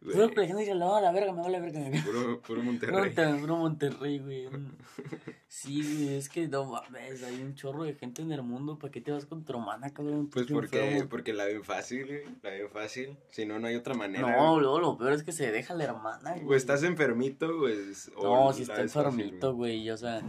Puro 0.00 0.96
a 0.96 1.00
la 1.00 1.12
verga, 1.12 1.32
me 1.32 1.42
vale 1.42 1.60
verga. 1.60 1.80
Puro, 2.04 2.40
puro 2.40 2.62
Monterrey. 2.62 3.14
Puro 3.40 3.56
Monterrey, 3.56 4.18
güey. 4.18 4.46
Mm. 4.48 4.76
Sí, 5.48 5.82
güey, 5.82 6.16
es 6.16 6.28
que 6.28 6.46
no 6.46 6.66
mames, 6.66 7.22
hay 7.22 7.40
un 7.40 7.54
chorro 7.54 7.84
de 7.84 7.94
gente 7.94 8.20
en 8.22 8.30
el 8.32 8.42
mundo. 8.42 8.78
¿Para 8.78 8.90
qué 8.90 9.00
te 9.00 9.10
vas 9.10 9.24
con 9.24 9.44
tu 9.44 9.54
hermana, 9.54 9.90
cabrón? 9.90 10.28
Pues 10.28 10.46
porque, 10.46 11.06
porque 11.08 11.32
la 11.32 11.46
ven 11.46 11.64
fácil, 11.64 12.06
güey. 12.06 12.20
La 12.42 12.50
ven 12.50 12.68
fácil. 12.70 13.16
Si 13.30 13.46
no, 13.46 13.58
no 13.58 13.66
hay 13.66 13.74
otra 13.74 13.94
manera. 13.94 14.36
No, 14.36 14.60
luego 14.60 14.78
lo 14.78 14.98
peor 14.98 15.14
es 15.14 15.22
que 15.22 15.32
se 15.32 15.50
deja 15.50 15.74
la 15.74 15.84
hermana, 15.84 16.34
güey. 16.34 16.46
O 16.46 16.54
estás 16.54 16.82
enfermito, 16.82 17.50
pues. 17.58 18.12
No, 18.22 18.52
si 18.52 18.62
está 18.62 18.82
enfermito, 18.82 19.54
güey, 19.54 19.88
o 19.90 19.96
sea, 19.96 20.20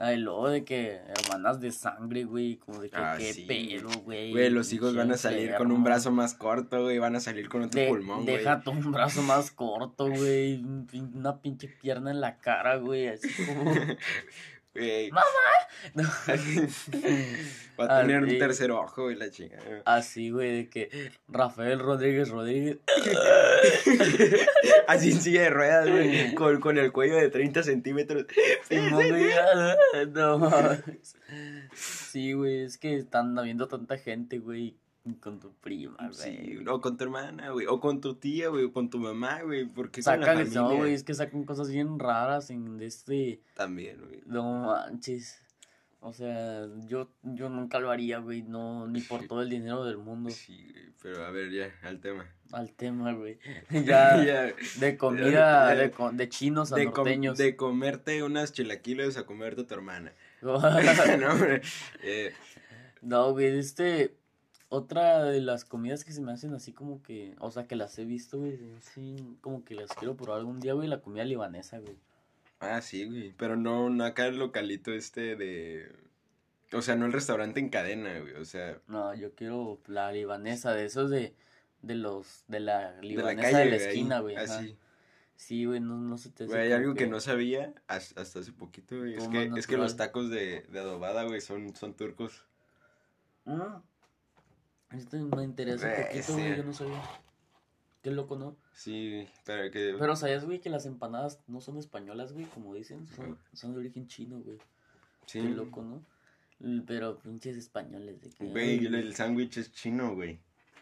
ay, 0.00 0.18
luego 0.18 0.48
de 0.48 0.64
que 0.64 1.00
hermanas 1.16 1.60
de 1.60 1.70
sangre, 1.70 2.24
güey, 2.24 2.56
como 2.56 2.80
de 2.80 2.90
que 2.90 2.96
Ah, 2.96 3.14
qué 3.18 3.32
sí, 3.32 3.42
pedo, 3.46 3.88
güey. 4.04 4.32
Güey, 4.32 4.50
los 4.50 4.72
hijos 4.72 4.96
van 4.96 5.12
a 5.12 5.16
salir 5.16 5.54
con 5.54 5.70
un 5.70 5.84
brazo 5.84 6.10
más 6.10 6.34
corto, 6.34 6.82
güey. 6.82 6.98
Van 6.98 7.14
a 7.14 7.20
salir 7.20 7.48
con 7.48 7.62
otro 7.62 7.80
De- 7.80 7.88
pulmón, 7.88 8.24
güey. 8.24 8.38
Deja 8.38 8.60
tu 8.60 8.72
un 8.72 8.90
brazo 8.92 9.15
más 9.22 9.50
corto, 9.50 10.08
güey, 10.08 10.62
una 11.14 11.40
pinche 11.40 11.68
pierna 11.68 12.10
en 12.10 12.20
la 12.20 12.38
cara, 12.38 12.76
güey, 12.76 13.08
así 13.08 13.28
como... 13.44 13.74
Güey. 14.76 15.10
No, 15.94 16.02
Va 17.80 17.84
a 17.84 18.00
tener 18.02 18.22
un 18.22 18.30
sí. 18.30 18.38
tercer 18.38 18.70
ojo, 18.70 19.04
güey, 19.04 19.16
la 19.16 19.30
chingada. 19.30 19.82
así, 19.86 20.30
güey, 20.30 20.56
de 20.56 20.68
que 20.68 21.12
Rafael 21.28 21.78
Rodríguez 21.78 22.28
Rodríguez... 22.28 22.78
Así 24.86 25.12
en 25.12 25.20
silla 25.20 25.42
de 25.42 25.50
ruedas, 25.50 25.90
güey. 25.90 26.34
Con, 26.34 26.60
con 26.60 26.78
el 26.78 26.92
cuello 26.92 27.16
de 27.16 27.30
30 27.30 27.62
centímetros. 27.62 28.26
Simón, 28.68 29.08
güey, 29.08 29.30
no 30.12 30.38
mames. 30.38 31.16
Sí, 31.74 32.32
güey, 32.32 32.64
es 32.64 32.78
que 32.78 32.96
están 32.96 33.38
habiendo 33.38 33.68
tanta 33.68 33.98
gente, 33.98 34.38
güey, 34.38 34.76
con 35.20 35.40
tu 35.40 35.52
prima, 35.54 35.96
güey. 35.98 36.12
Sí, 36.12 36.58
o 36.66 36.80
con 36.80 36.96
tu 36.96 37.04
hermana, 37.04 37.50
güey. 37.50 37.66
O 37.66 37.80
con 37.80 38.00
tu 38.00 38.14
tía, 38.16 38.48
güey. 38.48 38.64
O 38.64 38.72
con 38.72 38.90
tu 38.90 38.98
mamá, 38.98 39.42
güey. 39.42 39.66
Porque 39.66 40.02
Sacan, 40.02 40.52
no, 40.52 40.76
güey, 40.76 40.94
es 40.94 41.04
que 41.04 41.14
sacan 41.14 41.44
cosas 41.44 41.70
bien 41.70 41.98
raras 41.98 42.50
en 42.50 42.80
este... 42.82 43.40
También, 43.54 44.00
güey. 44.06 44.22
No 44.26 44.66
manches. 44.66 45.40
O 46.00 46.12
sea, 46.12 46.66
yo, 46.86 47.10
yo 47.22 47.48
nunca 47.48 47.80
lo 47.80 47.90
haría, 47.90 48.18
güey, 48.18 48.42
no, 48.42 48.86
ni 48.86 49.00
por 49.00 49.26
todo 49.28 49.42
el 49.42 49.48
dinero 49.50 49.84
del 49.84 49.98
mundo. 49.98 50.30
Sí, 50.30 50.68
güey. 50.70 50.86
Pero 51.02 51.24
a 51.24 51.30
ver, 51.30 51.50
ya, 51.50 51.72
al 51.82 52.00
tema. 52.00 52.26
Al 52.52 52.72
tema, 52.72 53.12
güey. 53.12 53.38
Ya, 53.70 54.22
Ya, 54.24 54.54
de 54.78 54.96
comida, 54.96 55.30
Ya. 55.30 55.74
de, 55.74 55.90
co- 55.90 56.12
de 56.12 56.28
chinos 56.28 56.72
a 56.72 56.76
de, 56.76 56.86
com- 56.86 56.94
norteños. 57.04 57.38
de 57.38 57.56
comerte 57.56 58.22
unas 58.22 58.52
chilaquiles 58.52 59.16
a 59.16 59.24
comerte 59.26 59.62
a 59.62 59.66
tu 59.66 59.74
hermana. 59.74 60.12
no, 60.42 60.58
no, 60.60 61.32
hombre. 61.32 61.62
Eh, 62.02 62.32
güey, 63.02 63.58
este, 63.58 64.16
otra 64.68 65.24
de 65.24 65.40
las 65.40 65.64
comidas 65.64 66.04
que 66.04 66.12
se 66.12 66.20
me 66.20 66.32
hacen 66.32 66.52
así 66.54 66.72
como 66.72 67.02
que, 67.02 67.36
o 67.38 67.50
sea, 67.50 67.66
que 67.66 67.76
las 67.76 67.98
he 67.98 68.04
visto, 68.04 68.38
güey, 68.38 68.58
sí, 68.80 69.36
como 69.40 69.64
que 69.64 69.74
las 69.74 69.90
quiero 69.92 70.16
probar 70.16 70.40
algún 70.40 70.60
día, 70.60 70.74
güey, 70.74 70.88
la 70.88 71.00
comida 71.00 71.24
libanesa, 71.24 71.78
güey. 71.78 71.96
ah, 72.60 72.80
sí, 72.80 73.04
güey. 73.04 73.32
Pero 73.36 73.56
no, 73.56 73.90
no 73.90 74.04
acá 74.04 74.26
el 74.26 74.38
localito 74.38 74.92
este 74.92 75.36
de. 75.36 75.92
O 76.72 76.82
sea, 76.82 76.96
no 76.96 77.06
el 77.06 77.12
restaurante 77.12 77.60
en 77.60 77.68
cadena, 77.68 78.18
güey. 78.18 78.34
O 78.34 78.44
sea, 78.44 78.78
No, 78.88 79.14
yo 79.14 79.34
quiero 79.34 79.78
la 79.86 80.10
libanesa, 80.10 80.72
de 80.74 80.84
esos 80.84 81.10
de, 81.10 81.34
de 81.82 81.94
los, 81.94 82.44
de 82.48 82.60
la 82.60 82.92
De 82.92 82.96
la 82.96 83.02
libanesa 83.02 83.50
calle, 83.52 83.64
de 83.64 83.70
la 83.70 83.76
esquina, 83.76 84.20
güey. 84.20 84.36
Así. 84.36 84.76
Sí, 85.36 85.66
güey, 85.66 85.80
no, 85.80 85.96
no 85.98 86.16
se 86.16 86.30
te 86.30 86.44
hace 86.44 86.52
Güey, 86.52 86.66
hay 86.66 86.72
algo 86.72 86.94
que 86.94 87.06
no 87.06 87.20
sabía 87.20 87.74
hasta, 87.86 88.22
hasta 88.22 88.40
hace 88.40 88.52
poquito, 88.52 88.96
güey. 88.98 89.14
Es 89.14 89.28
que, 89.28 89.50
es 89.56 89.66
que 89.66 89.76
los 89.76 89.96
tacos 89.96 90.30
de, 90.30 90.62
de 90.62 90.78
adobada, 90.80 91.24
güey, 91.24 91.40
son, 91.40 91.76
son 91.76 91.94
turcos. 91.94 92.46
Mm. 93.44 93.76
Esto 94.92 95.16
me 95.18 95.44
interesa 95.44 95.88
un 95.88 96.04
poquito, 96.04 96.32
güey, 96.32 96.50
sí. 96.50 96.56
yo 96.56 96.64
no 96.64 96.72
sabía. 96.72 97.02
Qué 98.02 98.10
loco, 98.12 98.36
¿no? 98.36 98.56
Sí, 98.72 99.26
pero 99.44 99.70
que... 99.72 99.96
Pero 99.98 100.14
¿sabías, 100.14 100.44
güey, 100.44 100.60
que 100.60 100.70
las 100.70 100.86
empanadas 100.86 101.40
no 101.48 101.60
son 101.60 101.76
españolas, 101.76 102.32
güey, 102.32 102.46
como 102.46 102.72
dicen? 102.72 103.08
Son, 103.08 103.36
son 103.52 103.72
de 103.72 103.80
origen 103.80 104.06
chino, 104.06 104.38
güey. 104.38 104.58
sí. 105.26 105.40
Qué 105.40 105.48
loco, 105.48 105.82
¿no? 105.82 106.04
Pero 106.86 107.18
pinches 107.18 107.56
españoles 107.56 108.22
de 108.22 108.30
que... 108.30 108.46
Güey, 108.46 108.86
el 108.86 109.14
sándwich 109.14 109.58
es 109.58 109.72
chino, 109.72 110.14
güey. 110.14 110.38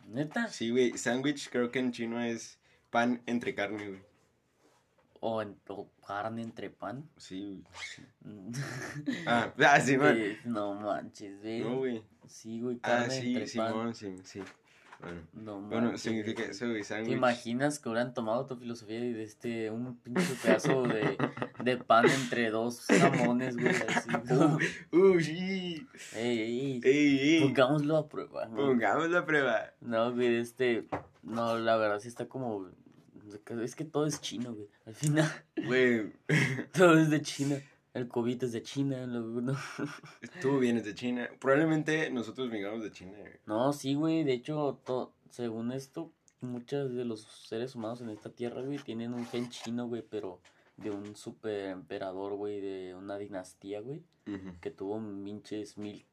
¿Neta? 0.09 0.49
Sí, 0.49 0.71
güey, 0.71 0.99
sándwich 0.99 1.49
creo 1.49 1.71
que 1.71 1.79
en 1.79 1.93
chino 1.93 2.23
es 2.23 2.59
pan 2.91 3.23
entre 3.27 3.55
carne, 3.55 3.89
güey. 3.89 4.03
O, 5.21 5.41
en- 5.41 5.57
o 5.69 5.89
carne 6.07 6.43
entre 6.43 6.69
pan. 6.71 7.09
Sí, 7.17 7.63
güey. 8.23 8.53
Ah, 9.27 9.53
ah, 9.59 9.81
sí, 9.81 9.97
man. 9.97 10.17
Eh, 10.19 10.39
no 10.45 10.75
manches, 10.75 11.41
güey. 11.41 11.61
No, 11.61 11.77
güey. 11.79 12.03
Sí, 12.27 12.61
güey, 12.61 12.77
Ah, 12.83 12.89
carne 13.07 13.21
sí, 13.21 13.37
entre 13.37 13.57
pan. 13.57 13.69
Simón, 13.73 13.95
sí, 13.95 14.15
sí. 14.25 14.41
Bueno, 15.01 15.21
No 15.35 15.61
bueno 15.61 15.87
manches, 15.89 16.03
significa 16.03 16.43
güey. 16.43 16.51
eso, 16.51 16.67
güey, 16.67 16.79
¿Te 16.79 16.85
sándwich. 16.85 17.13
imaginas 17.17 17.79
que 17.79 17.89
hubieran 17.89 18.15
tomado 18.15 18.47
tu 18.47 18.57
filosofía 18.57 18.99
y 19.01 19.13
de 19.13 19.23
este, 19.25 19.71
un 19.71 19.97
pinche 19.99 20.35
pedazo 20.43 20.83
de, 20.85 21.19
de 21.63 21.77
pan 21.79 22.07
entre 22.09 22.51
dos 22.51 22.87
jamones, 22.87 23.57
güey? 23.57 23.75
Así, 23.75 24.09
¿no? 24.31 24.59
Uh, 24.93 25.21
sí. 25.21 25.87
Ey, 26.15 26.39
ey, 26.41 26.81
Ey, 26.85 27.19
ey. 27.37 27.41
pongámoslo 27.43 27.97
a 27.99 28.09
prueba. 28.09 28.47
¿no? 28.47 28.57
Pongamos 28.57 29.11
la 29.11 29.27
prueba. 29.27 29.73
No, 29.81 30.13
güey, 30.15 30.37
este, 30.37 30.87
no, 31.23 31.59
la 31.59 31.77
verdad 31.77 31.99
sí 32.01 32.09
está 32.09 32.27
como, 32.27 32.69
es 33.63 33.75
que 33.77 33.85
todo 33.85 34.07
es 34.07 34.21
chino, 34.21 34.55
güey. 34.55 34.69
Al 34.87 34.95
final, 34.95 35.31
Güey, 35.67 36.13
todo 36.73 36.99
es 36.99 37.11
de 37.11 37.21
China. 37.23 37.57
El 37.93 38.09
COVID 38.09 38.43
es 38.45 38.53
de 38.53 38.63
China, 38.63 39.07
lo- 39.07 39.41
no. 39.41 39.57
tú 40.43 40.59
vienes 40.59 40.85
de 40.85 40.95
China. 40.95 41.29
Probablemente 41.41 42.11
nosotros 42.11 42.51
vengamos 42.51 42.83
de 42.83 42.91
China, 42.91 43.13
güey. 43.19 43.33
No, 43.47 43.73
sí, 43.73 43.95
güey, 43.95 44.25
de 44.25 44.33
hecho, 44.33 44.81
to- 44.85 45.13
según 45.31 45.71
esto, 45.73 46.13
muchos 46.41 46.93
de 46.95 47.05
los 47.05 47.23
seres 47.23 47.75
humanos 47.77 48.01
en 48.01 48.11
esta 48.11 48.31
tierra, 48.31 48.63
güey, 48.63 48.79
tienen 48.79 49.15
un 49.15 49.27
gen 49.27 49.49
chino, 49.49 49.87
güey, 49.87 50.03
pero 50.03 50.41
de 50.77 50.91
un 50.91 51.15
super 51.15 51.67
emperador, 51.71 52.35
güey, 52.35 52.61
de 52.61 52.95
una 52.97 53.17
dinastía, 53.17 53.81
güey, 53.81 54.03
que 54.61 54.71
tuvo 54.73 55.01
pinches 55.25 55.79
mil, 55.79 56.05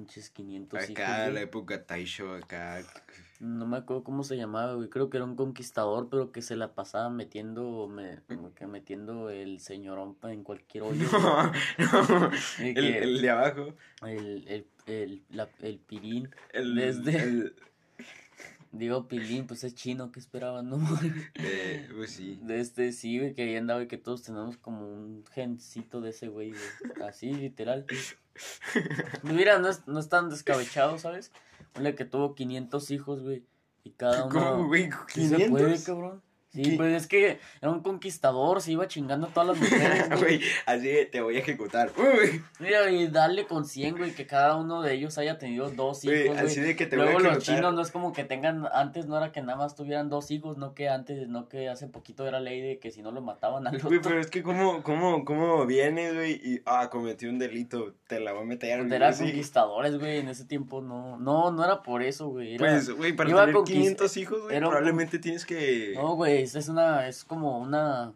pinches 0.00 0.30
quinientos 0.30 0.82
hijos, 0.88 0.90
Acá 1.04 1.28
la 1.30 1.40
época 1.42 1.84
Taisho, 1.84 2.34
acá. 2.34 2.80
No 3.38 3.66
me 3.66 3.76
acuerdo 3.78 4.02
cómo 4.02 4.22
se 4.24 4.36
llamaba, 4.36 4.74
güey, 4.74 4.88
creo 4.88 5.08
que 5.10 5.16
era 5.18 5.24
un 5.24 5.36
conquistador, 5.36 6.08
pero 6.10 6.30
que 6.32 6.40
se 6.42 6.56
la 6.56 6.74
pasaba 6.74 7.08
metiendo, 7.10 7.86
me, 7.88 8.18
que 8.54 8.66
metiendo 8.66 9.28
el 9.30 9.60
señorón 9.60 10.16
en 10.24 10.42
cualquier 10.42 10.84
hoyo. 10.84 11.06
No, 11.12 11.52
no. 12.20 12.30
El, 12.58 12.78
el 12.78 13.20
de 13.22 13.30
abajo. 13.30 13.74
el, 14.06 14.46
el, 14.48 14.66
el, 14.86 15.22
la- 15.30 15.48
el 15.60 15.78
pirín, 15.78 16.30
El, 16.52 16.74
Desde- 16.74 17.22
el- 17.22 17.54
digo 18.72 19.08
pilín, 19.08 19.46
pues 19.46 19.64
es 19.64 19.74
chino, 19.74 20.12
¿qué 20.12 20.20
esperaban, 20.20 20.68
no? 20.68 20.78
eh, 21.34 21.88
pues 21.94 22.12
sí. 22.12 22.38
De 22.42 22.60
este, 22.60 22.92
sí, 22.92 23.18
güey, 23.18 23.34
que 23.34 23.42
ahí 23.42 23.56
andaba 23.56 23.82
y 23.82 23.88
que 23.88 23.98
todos 23.98 24.22
tenemos 24.22 24.56
como 24.56 24.86
un 24.86 25.24
gencito 25.32 26.00
de 26.00 26.10
ese 26.10 26.28
güey, 26.28 26.50
güey. 26.50 27.08
Así, 27.08 27.32
literal. 27.32 27.86
Mira, 29.22 29.58
no 29.58 29.68
es, 29.68 29.86
no 29.86 29.98
es 30.00 30.08
tan 30.08 30.30
descabechado, 30.30 30.98
¿sabes? 30.98 31.32
Ponle 31.72 31.94
que 31.94 32.04
tuvo 32.04 32.34
500 32.34 32.90
hijos, 32.90 33.22
güey. 33.22 33.44
Y 33.84 33.90
cada 33.90 34.26
uno... 34.26 34.40
¿Cómo, 34.40 34.66
güey? 34.68 34.90
¿Sí 35.08 35.28
se 35.28 35.48
puede, 35.48 35.74
¿500? 35.74 35.84
cabrón? 35.84 36.22
Sí, 36.52 36.62
¿Qué? 36.62 36.76
pues 36.76 36.92
es 37.02 37.06
que 37.06 37.38
era 37.62 37.70
un 37.70 37.80
conquistador, 37.80 38.60
se 38.60 38.72
iba 38.72 38.88
chingando 38.88 39.28
a 39.28 39.30
todas 39.30 39.48
las 39.50 39.58
mujeres, 39.60 40.08
güey. 40.08 40.20
Güey, 40.20 40.40
así 40.66 40.88
de, 40.88 41.06
te 41.06 41.20
voy 41.20 41.36
a 41.36 41.38
ejecutar. 41.38 41.92
Uy, 41.96 42.42
Mira, 42.58 42.90
y 42.90 43.06
darle 43.06 43.46
con 43.46 43.64
100, 43.64 43.96
güey, 43.96 44.12
que 44.14 44.26
cada 44.26 44.56
uno 44.56 44.82
de 44.82 44.94
ellos 44.94 45.16
haya 45.18 45.38
tenido 45.38 45.70
dos 45.70 46.02
güey, 46.02 46.24
hijos, 46.26 46.38
así 46.38 46.56
güey. 46.56 46.68
de 46.68 46.76
que 46.76 46.86
te 46.86 46.96
Luego 46.96 47.12
voy 47.12 47.20
a 47.20 47.24
los 47.24 47.32
ejecutar. 47.36 47.54
chinos 47.56 47.74
no 47.74 47.80
es 47.82 47.90
como 47.92 48.12
que 48.12 48.24
tengan, 48.24 48.64
antes 48.72 49.06
no 49.06 49.16
era 49.16 49.30
que 49.30 49.40
nada 49.42 49.56
más 49.56 49.76
tuvieran 49.76 50.08
dos 50.08 50.30
hijos, 50.32 50.56
no 50.58 50.74
que 50.74 50.88
antes, 50.88 51.28
no 51.28 51.48
que 51.48 51.68
hace 51.68 51.86
poquito 51.86 52.26
era 52.26 52.40
ley 52.40 52.60
de 52.60 52.78
que 52.80 52.90
si 52.90 53.00
no 53.02 53.12
lo 53.12 53.20
mataban 53.22 53.66
al 53.68 53.78
Güey, 53.80 53.98
otro. 53.98 54.08
pero 54.10 54.20
es 54.20 54.26
que 54.28 54.42
cómo, 54.42 54.82
cómo, 54.82 55.24
cómo 55.24 55.66
vienes, 55.66 56.14
güey, 56.14 56.32
y, 56.32 56.62
ah, 56.66 56.88
cometí 56.90 57.26
un 57.26 57.38
delito, 57.38 57.94
te 58.08 58.18
la 58.18 58.32
voy 58.32 58.42
a 58.42 58.46
meter, 58.46 58.76
Pues 58.78 58.88
güey, 58.88 58.96
eran 58.96 59.10
así. 59.10 59.22
conquistadores, 59.24 59.98
güey, 59.98 60.18
en 60.18 60.28
ese 60.28 60.44
tiempo 60.46 60.80
no, 60.80 61.16
no, 61.18 61.52
no 61.52 61.64
era 61.64 61.82
por 61.82 62.02
eso, 62.02 62.26
güey. 62.28 62.56
Era, 62.56 62.66
Pues, 62.66 62.90
güey, 62.90 63.12
para 63.12 63.30
tener 63.30 63.54
conquist- 63.54 63.66
500 63.72 64.16
hijos, 64.16 64.42
güey, 64.42 64.56
un- 64.56 64.62
probablemente 64.64 65.18
tienes 65.20 65.46
que, 65.46 65.92
no, 65.94 66.14
güey, 66.16 66.39
es, 66.40 66.54
es 66.54 66.68
una, 66.68 67.06
es 67.08 67.24
como 67.24 67.58
una, 67.58 68.12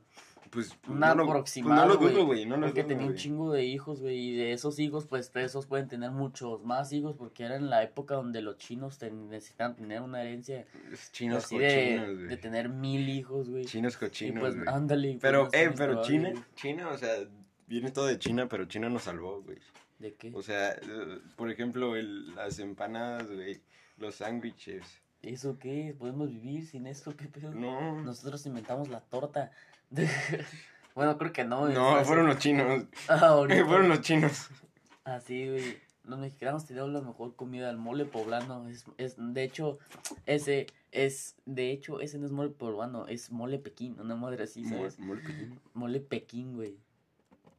pues, 0.50 0.76
una 0.88 1.08
no 1.08 1.14
lo, 1.14 1.22
pues, 1.24 1.30
aproximado, 1.30 1.82
no 1.86 1.92
lo 1.94 1.98
güey, 1.98 2.12
dudo, 2.12 2.26
güey, 2.26 2.46
no 2.46 2.56
lo 2.56 2.66
porque 2.66 2.84
tenía 2.84 3.06
un 3.06 3.14
chingo 3.16 3.52
de 3.52 3.64
hijos, 3.64 4.00
güey, 4.00 4.18
y 4.30 4.36
de 4.36 4.52
esos 4.52 4.78
hijos, 4.78 5.06
pues, 5.06 5.30
esos 5.34 5.66
pueden 5.66 5.88
tener 5.88 6.10
muchos 6.12 6.62
más 6.64 6.92
hijos, 6.92 7.16
porque 7.16 7.44
era 7.44 7.56
en 7.56 7.70
la 7.70 7.82
época 7.82 8.14
donde 8.14 8.40
los 8.42 8.56
chinos 8.58 8.98
ten- 8.98 9.28
necesitan 9.28 9.74
tener 9.74 10.00
una 10.02 10.22
herencia 10.22 10.64
Chinos 11.12 11.44
así 11.44 11.56
cochinos, 11.56 12.18
de, 12.18 12.26
de 12.26 12.36
tener 12.36 12.68
mil 12.68 13.08
hijos, 13.08 13.48
güey. 13.50 13.64
Chinos 13.64 13.94
Y 13.96 13.98
cochinos, 13.98 14.40
pues, 14.40 14.54
güey. 14.56 14.68
ándale. 14.68 15.08
pues, 15.12 15.20
Pero, 15.22 15.48
eh, 15.52 15.72
pero 15.76 16.02
China. 16.02 16.32
China, 16.54 16.88
o 16.90 16.98
sea, 16.98 17.12
viene 17.66 17.90
todo 17.90 18.06
de 18.06 18.18
China, 18.18 18.46
pero 18.48 18.66
China 18.66 18.88
nos 18.88 19.02
salvó, 19.02 19.42
güey. 19.42 19.58
¿De 19.98 20.12
qué? 20.14 20.30
O 20.34 20.42
sea, 20.42 20.72
eh, 20.72 21.18
por 21.36 21.50
ejemplo, 21.50 21.96
el, 21.96 22.34
las 22.34 22.58
empanadas, 22.58 23.30
güey, 23.30 23.60
los 23.96 24.16
sándwiches. 24.16 24.82
¿Eso 25.24 25.58
qué? 25.58 25.94
¿Podemos 25.98 26.28
vivir 26.28 26.66
sin 26.66 26.86
esto? 26.86 27.16
¿Qué 27.16 27.26
pedo? 27.26 27.50
No, 27.54 28.02
Nosotros 28.02 28.44
inventamos 28.46 28.88
la 28.88 29.00
torta. 29.00 29.50
bueno, 30.94 31.16
creo 31.18 31.32
que 31.32 31.44
no. 31.44 31.68
no, 31.68 31.98
es- 32.00 32.06
fueron 32.06 32.26
los 32.26 32.38
chinos. 32.38 32.84
Ah, 33.08 33.36
fueron 33.48 33.88
los 33.88 34.00
chinos. 34.00 34.48
Así, 35.04 35.48
güey. 35.48 35.78
Los 36.04 36.18
mexicanos 36.18 36.66
tenemos 36.66 36.90
la 36.90 37.00
mejor 37.00 37.34
comida, 37.34 37.70
el 37.70 37.78
mole 37.78 38.04
poblano. 38.04 38.68
Es, 38.68 38.84
es, 38.98 39.14
de 39.16 39.42
hecho, 39.42 39.78
ese 40.26 40.66
es, 40.92 41.36
de 41.46 41.70
hecho, 41.70 42.00
ese 42.00 42.18
no 42.18 42.26
es 42.26 42.32
mole 42.32 42.50
poblano, 42.50 43.06
es 43.08 43.30
mole 43.30 43.58
Pekín, 43.58 43.98
una 43.98 44.14
madre 44.14 44.44
así, 44.44 44.64
¿sabes? 44.66 44.98
Mol- 45.00 45.22
mol- 45.22 45.58
Mole 45.72 46.00
Pekín, 46.00 46.54
güey. 46.56 46.76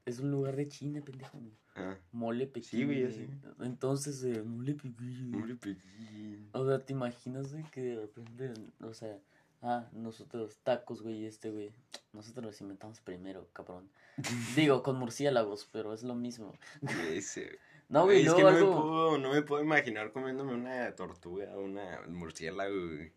Es 0.05 0.19
un 0.19 0.29
lugar 0.29 0.55
de 0.55 0.67
China, 0.67 1.01
pendejo. 1.03 1.39
güey. 1.39 1.53
Ah, 1.75 1.97
Mole 2.13 2.47
Pekín. 2.47 2.79
Sí, 2.79 2.85
güey, 2.85 3.01
ya 3.01 3.11
sé. 3.11 3.27
Entonces, 3.59 4.23
eh, 4.23 4.41
mole 4.41 4.75
Pekín. 4.75 5.31
güey. 5.31 5.41
mol 5.41 5.57
pequín. 5.57 6.49
O 6.53 6.65
sea, 6.65 6.79
¿te 6.79 6.93
imaginas, 6.93 7.51
güey, 7.51 7.63
que 7.65 7.81
de 7.81 7.95
repente, 8.01 8.53
o 8.81 8.93
sea, 8.93 9.19
ah, 9.61 9.89
nosotros 9.91 10.57
tacos, 10.63 11.01
güey, 11.01 11.25
este, 11.25 11.51
güey, 11.51 11.71
nosotros 12.13 12.45
los 12.45 12.61
inventamos 12.61 13.01
primero, 13.01 13.47
cabrón. 13.51 13.89
Digo, 14.55 14.83
con 14.83 14.97
murciélagos, 14.97 15.67
pero 15.71 15.93
es 15.93 16.03
lo 16.03 16.15
mismo. 16.15 16.53
Ese. 17.11 17.59
No, 17.89 18.05
güey, 18.05 18.25
es 18.25 18.33
que 18.33 18.43
no, 18.43 18.51
me 18.51 18.57
algo... 18.57 18.81
puedo, 18.81 19.17
no 19.17 19.33
me 19.33 19.41
puedo 19.41 19.61
imaginar 19.61 20.11
comiéndome 20.11 20.53
una 20.53 20.95
tortuga 20.95 21.55
una 21.57 22.01
murciélago, 22.07 22.73
güey. 22.73 23.11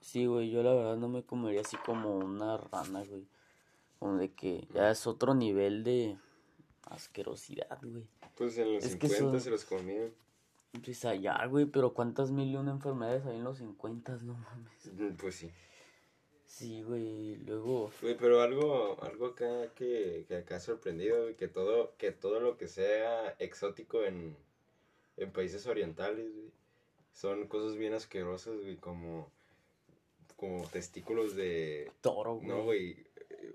Sí, 0.00 0.26
güey, 0.26 0.50
yo 0.50 0.62
la 0.62 0.74
verdad 0.74 0.96
no 0.96 1.08
me 1.08 1.22
comería 1.22 1.62
así 1.62 1.76
como 1.78 2.18
una 2.18 2.58
rana, 2.58 3.04
güey. 3.04 3.26
Como 3.98 4.16
de 4.16 4.32
que 4.32 4.66
ya 4.74 4.90
es 4.90 5.06
otro 5.06 5.34
nivel 5.34 5.82
de 5.84 6.18
asquerosidad, 6.84 7.78
güey. 7.82 8.06
Pues 8.36 8.56
en 8.58 8.74
los 8.74 8.84
Es 8.84 8.96
que 8.96 9.08
50 9.08 9.30
son- 9.32 9.40
se 9.40 9.50
los 9.50 9.64
comían. 9.64 10.12
Pues 10.84 11.04
allá, 11.04 11.44
güey, 11.46 11.66
pero 11.66 11.92
¿cuántas 11.92 12.30
mil 12.30 12.48
y 12.50 12.56
una 12.56 12.70
enfermedades 12.72 13.26
hay 13.26 13.36
en 13.36 13.44
los 13.44 13.58
50? 13.58 14.18
No 14.22 14.34
mames. 14.34 14.86
Mm, 14.92 15.16
Pues 15.16 15.34
sí. 15.34 15.50
Sí, 16.46 16.82
güey, 16.82 17.36
luego... 17.44 17.90
Güey, 18.02 18.16
pero 18.16 18.40
algo, 18.42 19.02
algo 19.02 19.26
acá 19.28 19.72
que, 19.74 20.24
que 20.28 20.36
acá 20.36 20.56
ha 20.56 20.60
sorprendido, 20.60 21.22
güey, 21.22 21.34
que 21.36 21.48
todo, 21.48 21.94
que 21.96 22.12
todo 22.12 22.40
lo 22.40 22.56
que 22.58 22.68
sea 22.68 23.30
exótico 23.38 24.02
en, 24.04 24.36
en 25.16 25.32
países 25.32 25.66
orientales, 25.66 26.30
güey, 26.34 26.50
son 27.14 27.46
cosas 27.48 27.76
bien 27.76 27.94
asquerosas, 27.94 28.58
güey, 28.60 28.76
como, 28.76 29.30
como 30.36 30.66
testículos 30.68 31.34
de... 31.36 31.90
Toro, 32.02 32.34
güey. 32.36 32.48
No, 32.48 32.64
güey, 32.64 33.06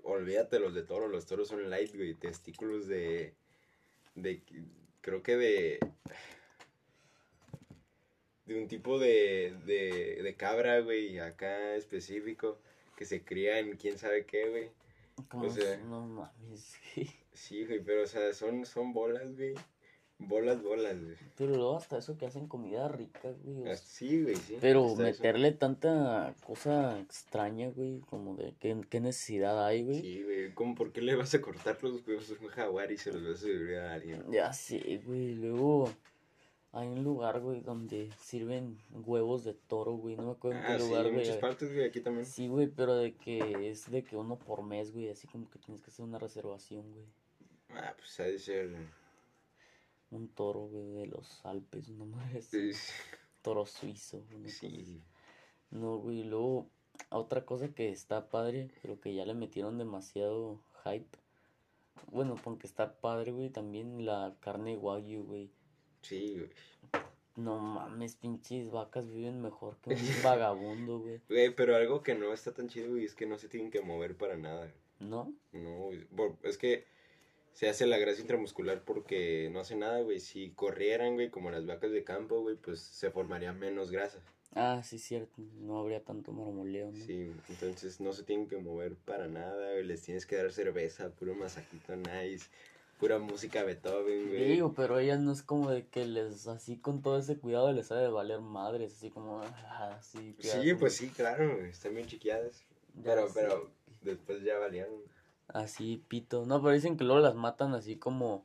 olvídate 0.02 0.58
los 0.58 0.74
de 0.74 0.82
toro, 0.82 1.08
los 1.08 1.26
toros 1.26 1.48
son 1.48 1.68
light, 1.70 1.94
güey, 1.94 2.14
testículos 2.14 2.86
de... 2.86 3.34
de 4.14 4.42
creo 5.00 5.22
que 5.22 5.36
de... 5.36 5.78
de 8.46 8.58
un 8.60 8.68
tipo 8.68 8.98
de, 8.98 9.54
de, 9.66 10.20
de 10.22 10.36
cabra, 10.36 10.80
güey, 10.80 11.18
acá 11.18 11.74
específico, 11.74 12.58
que 12.96 13.04
se 13.04 13.22
cría 13.22 13.58
en 13.58 13.76
quién 13.76 13.98
sabe 13.98 14.24
qué, 14.24 14.48
güey. 14.48 14.70
O 15.32 15.50
sea- 15.50 15.76
no 15.78 16.06
mames, 16.06 16.76
güey. 16.94 17.10
Sí, 17.32 17.64
güey, 17.66 17.80
pero, 17.80 18.02
o 18.02 18.06
sea, 18.06 18.32
son, 18.32 18.64
son 18.64 18.92
bolas, 18.92 19.36
güey. 19.36 19.54
Bolas, 20.20 20.62
bolas, 20.62 21.00
güey. 21.02 21.14
Pero 21.36 21.54
luego 21.54 21.76
hasta 21.76 21.98
eso 21.98 22.18
que 22.18 22.26
hacen 22.26 22.48
comida 22.48 22.88
rica, 22.88 23.30
güey. 23.44 23.62
sea, 23.62 23.76
Sí, 23.76 24.22
güey, 24.22 24.34
sí. 24.34 24.56
Pero 24.60 24.86
eso. 24.86 24.96
meterle 24.96 25.52
tanta 25.52 26.34
cosa 26.44 26.98
extraña, 26.98 27.68
güey, 27.70 28.00
como 28.00 28.34
de 28.34 28.52
qué, 28.58 28.76
qué 28.90 29.00
necesidad 29.00 29.64
hay, 29.64 29.84
güey. 29.84 30.00
Sí, 30.00 30.22
güey, 30.24 30.52
¿cómo 30.54 30.74
por 30.74 30.90
qué 30.92 31.02
le 31.02 31.14
vas 31.14 31.32
a 31.34 31.40
cortar 31.40 31.78
los 31.84 32.04
huevos 32.06 32.30
a 32.30 32.42
un 32.44 32.48
jaguar 32.48 32.90
y 32.90 32.96
se 32.98 33.12
los 33.12 33.22
vas 33.22 33.34
a 33.34 33.46
servir 33.46 33.76
a 33.76 33.94
alguien? 33.94 34.24
Ya 34.32 34.52
sé, 34.52 35.00
güey. 35.06 35.36
Luego 35.36 35.88
hay 36.72 36.88
un 36.88 37.04
lugar, 37.04 37.38
güey, 37.40 37.60
donde 37.60 38.10
sirven 38.20 38.76
huevos 38.92 39.44
de 39.44 39.54
toro, 39.54 39.92
güey. 39.92 40.16
No 40.16 40.24
me 40.24 40.32
acuerdo 40.32 40.58
en 40.58 40.66
qué 40.66 40.72
Ah, 40.72 40.78
sí, 40.80 40.88
lugar, 40.88 41.06
en 41.06 41.12
güey. 41.14 41.24
muchas 41.26 41.40
partes, 41.40 41.72
güey, 41.72 41.86
aquí 41.86 42.00
también. 42.00 42.26
Sí, 42.26 42.48
güey, 42.48 42.66
pero 42.66 42.96
de 42.96 43.14
que 43.14 43.70
es 43.70 43.88
de 43.88 44.02
que 44.02 44.16
uno 44.16 44.36
por 44.36 44.64
mes, 44.64 44.92
güey. 44.92 45.08
Así 45.10 45.28
como 45.28 45.48
que 45.48 45.60
tienes 45.60 45.80
que 45.84 45.90
hacer 45.92 46.04
una 46.04 46.18
reservación, 46.18 46.82
güey. 46.92 47.04
Ah, 47.70 47.94
pues 47.96 48.18
ha 48.18 48.24
de 48.24 48.38
ser. 48.40 48.70
Un 50.10 50.28
toro, 50.28 50.68
de 50.70 51.06
los 51.06 51.44
Alpes, 51.44 51.88
una 51.88 52.04
madre. 52.04 52.42
Sí, 52.42 52.70
Toro 53.42 53.66
suizo, 53.66 54.18
una 54.30 54.44
cosa 54.44 54.66
así. 54.66 54.84
sí. 54.84 55.02
No, 55.70 55.98
güey, 55.98 56.20
y 56.20 56.24
luego 56.24 56.70
otra 57.10 57.44
cosa 57.44 57.68
que 57.74 57.90
está 57.90 58.28
padre, 58.30 58.70
pero 58.82 59.00
que 59.00 59.14
ya 59.14 59.24
le 59.26 59.34
metieron 59.34 59.78
demasiado 59.78 60.60
hype. 60.84 61.18
Bueno, 62.10 62.36
porque 62.42 62.66
está 62.66 63.00
padre, 63.00 63.32
güey, 63.32 63.50
también 63.50 64.04
la 64.06 64.34
carne 64.40 64.76
wagyu, 64.76 65.24
güey. 65.24 65.50
Sí, 66.02 66.36
güey. 66.36 66.50
No 67.36 67.58
mames, 67.60 68.16
pinches 68.16 68.70
vacas 68.70 69.08
viven 69.08 69.40
mejor 69.40 69.76
que 69.78 69.90
un 69.90 69.96
vagabundo, 70.24 71.00
güey. 71.00 71.20
Güey, 71.28 71.54
pero 71.54 71.76
algo 71.76 72.02
que 72.02 72.14
no 72.14 72.32
está 72.32 72.52
tan 72.52 72.68
chido, 72.68 72.90
güey, 72.90 73.04
es 73.04 73.14
que 73.14 73.26
no 73.26 73.38
se 73.38 73.48
tienen 73.48 73.70
que 73.70 73.80
mover 73.80 74.16
para 74.16 74.36
nada. 74.36 74.72
¿No? 74.98 75.32
No, 75.52 75.76
güey, 75.76 76.06
es 76.42 76.58
que 76.58 76.86
se 77.58 77.68
hace 77.68 77.88
la 77.88 77.98
grasa 77.98 78.20
intramuscular 78.20 78.84
porque 78.84 79.50
no 79.52 79.58
hace 79.58 79.74
nada, 79.74 80.00
güey. 80.02 80.20
Si 80.20 80.50
corrieran, 80.50 81.14
güey, 81.14 81.28
como 81.28 81.50
las 81.50 81.66
vacas 81.66 81.90
de 81.90 82.04
campo, 82.04 82.40
güey, 82.40 82.54
pues 82.54 82.78
se 82.78 83.10
formaría 83.10 83.52
menos 83.52 83.90
grasa. 83.90 84.20
Ah, 84.54 84.80
sí, 84.84 85.00
cierto. 85.00 85.42
No 85.56 85.80
habría 85.80 86.04
tanto 86.04 86.30
marmoleo, 86.30 86.92
¿no? 86.92 87.04
Sí, 87.04 87.32
entonces 87.48 88.00
no 88.00 88.12
se 88.12 88.22
tienen 88.22 88.46
que 88.46 88.58
mover 88.58 88.94
para 88.94 89.26
nada, 89.26 89.72
güey. 89.72 89.82
Les 89.82 90.02
tienes 90.02 90.24
que 90.24 90.36
dar 90.36 90.52
cerveza, 90.52 91.10
puro 91.10 91.34
masajito 91.34 91.96
nice, 91.96 92.46
pura 93.00 93.18
música 93.18 93.64
Beethoven, 93.64 94.28
güey. 94.28 94.52
Digo, 94.52 94.72
pero 94.74 95.00
ellas 95.00 95.18
no 95.18 95.32
es 95.32 95.42
como 95.42 95.68
de 95.68 95.84
que 95.88 96.06
les, 96.06 96.46
así 96.46 96.76
con 96.76 97.02
todo 97.02 97.18
ese 97.18 97.38
cuidado 97.38 97.72
les 97.72 97.90
ha 97.90 97.96
de 97.96 98.06
valer 98.06 98.40
madres, 98.40 98.94
así 98.94 99.10
como, 99.10 99.42
ah, 99.42 99.96
así. 99.98 100.36
Sí, 100.38 100.74
pues 100.74 100.94
sí, 100.94 101.08
claro, 101.08 101.60
están 101.64 101.92
bien 101.92 102.06
chiquiadas. 102.06 102.62
Ya 102.94 103.02
Pero, 103.02 103.28
pero 103.34 103.70
después 104.02 104.44
ya 104.44 104.58
valían. 104.58 104.86
Así, 105.48 106.02
pito. 106.08 106.44
No, 106.46 106.60
pero 106.62 106.74
dicen 106.74 106.96
que 106.96 107.04
luego 107.04 107.20
las 107.20 107.34
matan 107.34 107.74
así 107.74 107.96
como 107.96 108.44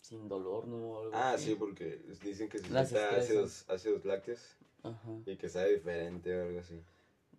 sin 0.00 0.28
dolor, 0.28 0.66
¿no? 0.66 1.00
Algo 1.00 1.10
Ah, 1.14 1.32
así. 1.32 1.46
sí, 1.50 1.54
porque 1.56 2.00
dicen 2.22 2.48
que 2.48 2.58
se 2.58 2.64
estresas. 2.66 3.12
ácidos, 3.18 3.64
ácidos 3.68 4.04
lácteos 4.04 4.56
Ajá. 4.82 5.10
y 5.26 5.36
que 5.36 5.48
sabe 5.48 5.74
diferente 5.74 6.38
o 6.38 6.42
algo 6.46 6.60
así. 6.60 6.80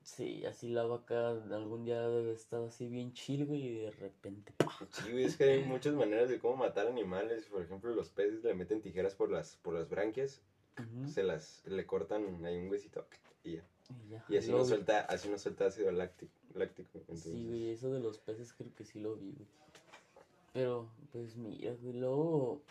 Sí, 0.01 0.45
así 0.45 0.69
la 0.69 0.83
vaca 0.83 1.29
algún 1.29 1.85
día 1.85 2.01
debe 2.07 2.31
estar 2.33 2.61
así 2.63 2.87
bien 2.87 3.13
chill, 3.13 3.45
güey, 3.45 3.61
y 3.67 3.73
de 3.79 3.91
repente, 3.91 4.53
¡pah! 4.57 4.71
Sí, 4.91 5.11
güey, 5.11 5.25
es 5.25 5.35
que 5.37 5.43
hay 5.45 5.63
muchas 5.65 5.93
maneras 5.93 6.29
de 6.29 6.39
cómo 6.39 6.55
matar 6.57 6.87
animales. 6.87 7.45
Por 7.45 7.61
ejemplo, 7.61 7.93
los 7.93 8.09
peces 8.09 8.43
le 8.43 8.53
meten 8.53 8.81
tijeras 8.81 9.13
por 9.15 9.29
las, 9.29 9.57
por 9.57 9.73
las 9.73 9.89
branquias, 9.89 10.41
se 11.13 11.23
las, 11.23 11.61
le 11.65 11.85
cortan 11.85 12.43
ahí 12.45 12.57
un 12.57 12.69
huesito 12.69 13.05
y 13.43 13.55
ya. 13.57 13.63
y 14.07 14.09
ya. 14.11 14.25
Y 14.29 14.37
así 14.37 14.51
no 14.51 14.63
suelta, 14.63 15.01
así 15.01 15.27
no 15.27 15.37
suelta 15.37 15.65
ácido 15.65 15.91
láctico. 15.91 16.31
Láctico 16.55 16.89
entonces, 16.99 17.31
Sí, 17.31 17.45
güey, 17.47 17.69
eso 17.71 17.91
de 17.91 17.99
los 17.99 18.17
peces 18.19 18.53
creo 18.53 18.73
que 18.75 18.83
sí 18.85 18.99
lo 18.99 19.15
vi, 19.15 19.31
güey. 19.33 19.47
Pero, 20.53 20.89
pues 21.11 21.35
mira, 21.35 21.73
güey, 21.81 21.93
luego 21.93 22.61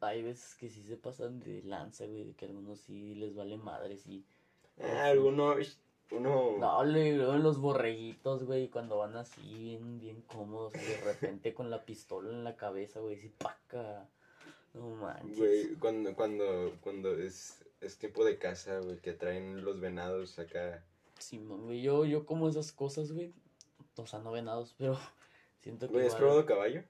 hay 0.00 0.22
veces 0.22 0.54
que 0.54 0.68
sí 0.70 0.82
se 0.82 0.96
pasan 0.96 1.40
de 1.40 1.62
lanza, 1.62 2.06
güey, 2.06 2.24
de 2.24 2.32
que 2.34 2.46
a 2.46 2.48
algunos 2.48 2.80
sí 2.80 3.14
les 3.14 3.34
vale 3.34 3.56
madre, 3.56 3.96
sí. 3.98 4.24
Ah, 4.80 5.06
alguno, 5.08 5.54
uno, 6.10 6.58
No, 6.58 6.84
le- 6.84 7.16
luego 7.16 7.36
los 7.36 7.58
borreguitos, 7.58 8.44
güey, 8.44 8.68
cuando 8.68 8.98
van 8.98 9.16
así 9.16 9.40
bien, 9.42 9.98
bien 10.00 10.22
cómodos, 10.22 10.74
y 10.74 10.78
de 10.78 10.96
repente 11.02 11.54
con 11.54 11.70
la 11.70 11.84
pistola 11.84 12.30
en 12.30 12.44
la 12.44 12.56
cabeza, 12.56 13.00
güey, 13.00 13.16
así 13.16 13.28
paca. 13.28 14.08
No 14.74 14.88
manches. 14.96 15.36
güey, 15.38 15.74
cuando, 15.74 16.14
cuando, 16.16 16.72
cuando 16.80 17.14
es, 17.14 17.62
es 17.80 17.98
tiempo 17.98 18.24
de 18.24 18.38
caza, 18.38 18.78
güey, 18.80 18.96
que 18.98 19.12
traen 19.12 19.64
los 19.64 19.78
venados 19.80 20.38
acá. 20.38 20.82
Sí, 21.22 21.38
güey, 21.38 21.82
yo, 21.82 22.04
yo 22.04 22.26
como 22.26 22.48
esas 22.48 22.72
cosas, 22.72 23.12
güey. 23.12 23.32
O 23.96 24.06
sea, 24.06 24.18
no 24.18 24.32
venados, 24.32 24.74
pero 24.78 24.98
siento 25.60 25.86
que. 25.86 25.92
Güey, 25.94 26.06
¿has 26.06 26.14
probado 26.16 26.44
caballo? 26.44 26.82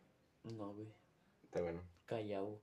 No, 0.45 0.73
güey, 0.75 0.89
Está 1.45 1.61
bueno, 1.61 1.81
callao. 2.07 2.59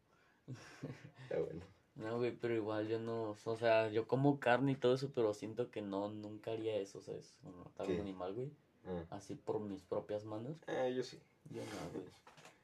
está 1.23 1.39
bueno. 1.39 1.61
No, 1.95 2.17
güey, 2.17 2.31
pero 2.31 2.53
igual 2.55 2.87
yo 2.87 2.97
no, 2.97 3.35
o 3.43 3.57
sea, 3.57 3.89
yo 3.89 4.07
como 4.07 4.39
carne 4.39 4.71
y 4.71 4.75
todo 4.75 4.93
eso, 4.95 5.11
pero 5.13 5.33
siento 5.33 5.69
que 5.69 5.81
no, 5.81 6.07
nunca 6.07 6.51
haría 6.51 6.77
eso, 6.77 7.01
¿sabes? 7.01 7.37
Matar 7.43 7.87
a 7.87 7.89
un 7.89 7.99
animal, 7.99 8.33
güey, 8.35 8.51
Ah, 8.87 9.03
así 9.17 9.35
por 9.35 9.59
mis 9.59 9.81
propias 9.83 10.23
manos. 10.23 10.55
Ah, 10.67 10.87
yo 10.87 11.03
sí. 11.03 11.19
Yo 11.49 11.61
no, 11.61 11.91
güey. 11.99 12.05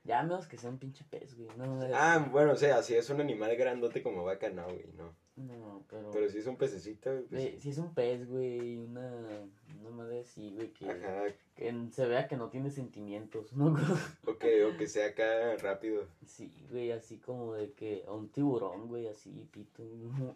Ya 0.06 0.24
menos 0.24 0.48
que 0.48 0.58
sea 0.58 0.70
un 0.70 0.78
pinche 0.78 1.04
pez, 1.10 1.36
güey. 1.36 1.50
No, 1.58 1.82
Ah, 1.94 2.26
bueno, 2.32 2.54
o 2.54 2.56
sea, 2.56 2.82
si 2.82 2.96
es 2.96 3.10
un 3.10 3.20
animal 3.20 3.54
grandote 3.58 4.02
como 4.02 4.24
vaca, 4.24 4.50
no, 4.50 4.63
güey, 4.68 4.88
no. 4.96 5.13
No, 5.36 5.84
pero... 5.89 6.12
Pero 6.12 6.30
si 6.30 6.38
es 6.38 6.48
un 6.48 6.56
pececito, 6.56 7.12
güey, 7.12 7.26
pues, 7.26 7.62
si 7.62 7.69
es 7.69 7.78
un 7.78 7.93
pez, 7.93 8.28
güey, 8.28 8.78
una, 8.78 9.12
una 9.82 9.89
madre 9.89 10.21
así, 10.21 10.52
güey, 10.56 10.71
que, 10.71 10.89
ajá, 10.89 11.26
que 11.56 11.74
se 11.91 12.06
vea 12.06 12.28
que 12.28 12.38
no 12.38 12.50
tiene 12.50 12.71
sentimientos, 12.71 13.54
¿no? 13.54 13.76
o 14.26 14.38
que, 14.38 14.63
o 14.63 14.78
que 14.78 14.88
sea 14.88 15.08
acá 15.08 15.58
rápido. 15.58 16.08
Sí, 16.26 16.52
güey, 16.71 16.91
así 16.91 17.17
como 17.17 17.54
de 17.54 17.74
que 17.74 18.06
un 18.08 18.30
tiburón, 18.30 18.88
güey, 18.88 19.08
así, 19.08 19.48
pito. 19.52 19.84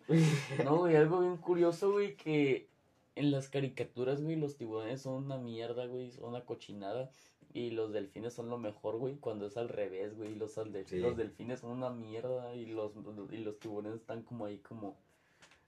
No, 0.66 0.80
güey, 0.80 0.96
algo 0.96 1.22
bien 1.22 1.38
curioso, 1.38 1.92
güey, 1.92 2.16
que 2.18 2.68
en 3.16 3.32
las 3.32 3.48
caricaturas, 3.50 4.22
güey, 4.22 4.36
los 4.36 4.58
tiburones 4.58 5.02
son 5.02 5.26
una 5.26 5.38
mierda, 5.38 5.86
güey, 5.86 6.12
son 6.12 6.30
una 6.30 6.46
cochinada. 6.46 7.12
Y 7.54 7.72
los 7.72 7.92
delfines 7.92 8.34
son 8.34 8.50
lo 8.50 8.58
mejor, 8.58 8.98
güey, 8.98 9.16
cuando 9.16 9.48
es 9.48 9.58
al 9.58 9.70
revés, 9.70 10.16
güey. 10.16 10.36
Los, 10.36 10.58
al 10.58 10.72
del- 10.72 10.86
Sí. 10.86 11.00
los 11.00 11.18
delfines 11.18 11.60
son 11.62 11.72
una 11.72 11.90
mierda 11.90 12.54
y 12.56 12.68
los, 12.68 12.92
y 13.32 13.38
los 13.38 13.60
tiburones 13.60 13.96
están 14.00 14.22
como 14.24 14.46
ahí, 14.46 14.58
como... 14.60 14.96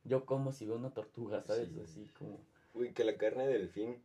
Yo 0.04 0.26
como 0.26 0.52
si 0.52 0.66
veo 0.66 0.76
una 0.78 0.92
tortuga, 0.94 1.42
¿sabes? 1.44 1.70
Sí. 1.70 1.80
Así 1.84 2.08
como... 2.18 2.38
Güey, 2.74 2.94
que 2.94 3.04
la 3.04 3.18
carne 3.18 3.48
de 3.48 3.54
delfín, 3.54 3.98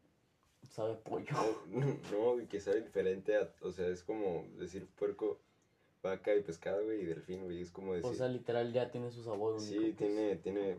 Sabe 0.71 0.95
pollo. 0.97 1.27
no, 1.69 1.87
no, 2.11 2.33
güey, 2.35 2.47
que 2.47 2.61
sabe 2.61 2.81
diferente 2.83 3.37
a, 3.37 3.49
o 3.63 3.71
sea, 3.71 3.87
es 3.89 4.03
como 4.03 4.45
decir 4.59 4.87
puerco, 4.99 5.39
vaca 6.03 6.35
y 6.35 6.43
pescado, 6.43 6.83
güey, 6.85 7.03
y 7.03 7.05
delfín, 7.05 7.45
güey, 7.45 7.61
es 7.61 7.71
como 7.71 7.95
decir, 7.95 8.11
O 8.11 8.15
sea, 8.15 8.27
literal 8.29 8.73
ya 8.73 8.91
tiene 8.91 9.11
su 9.13 9.23
sabor 9.23 9.55
único. 9.55 9.67
sí, 9.67 9.79
pues. 9.79 9.97
tiene, 9.97 10.37
tiene, 10.37 10.79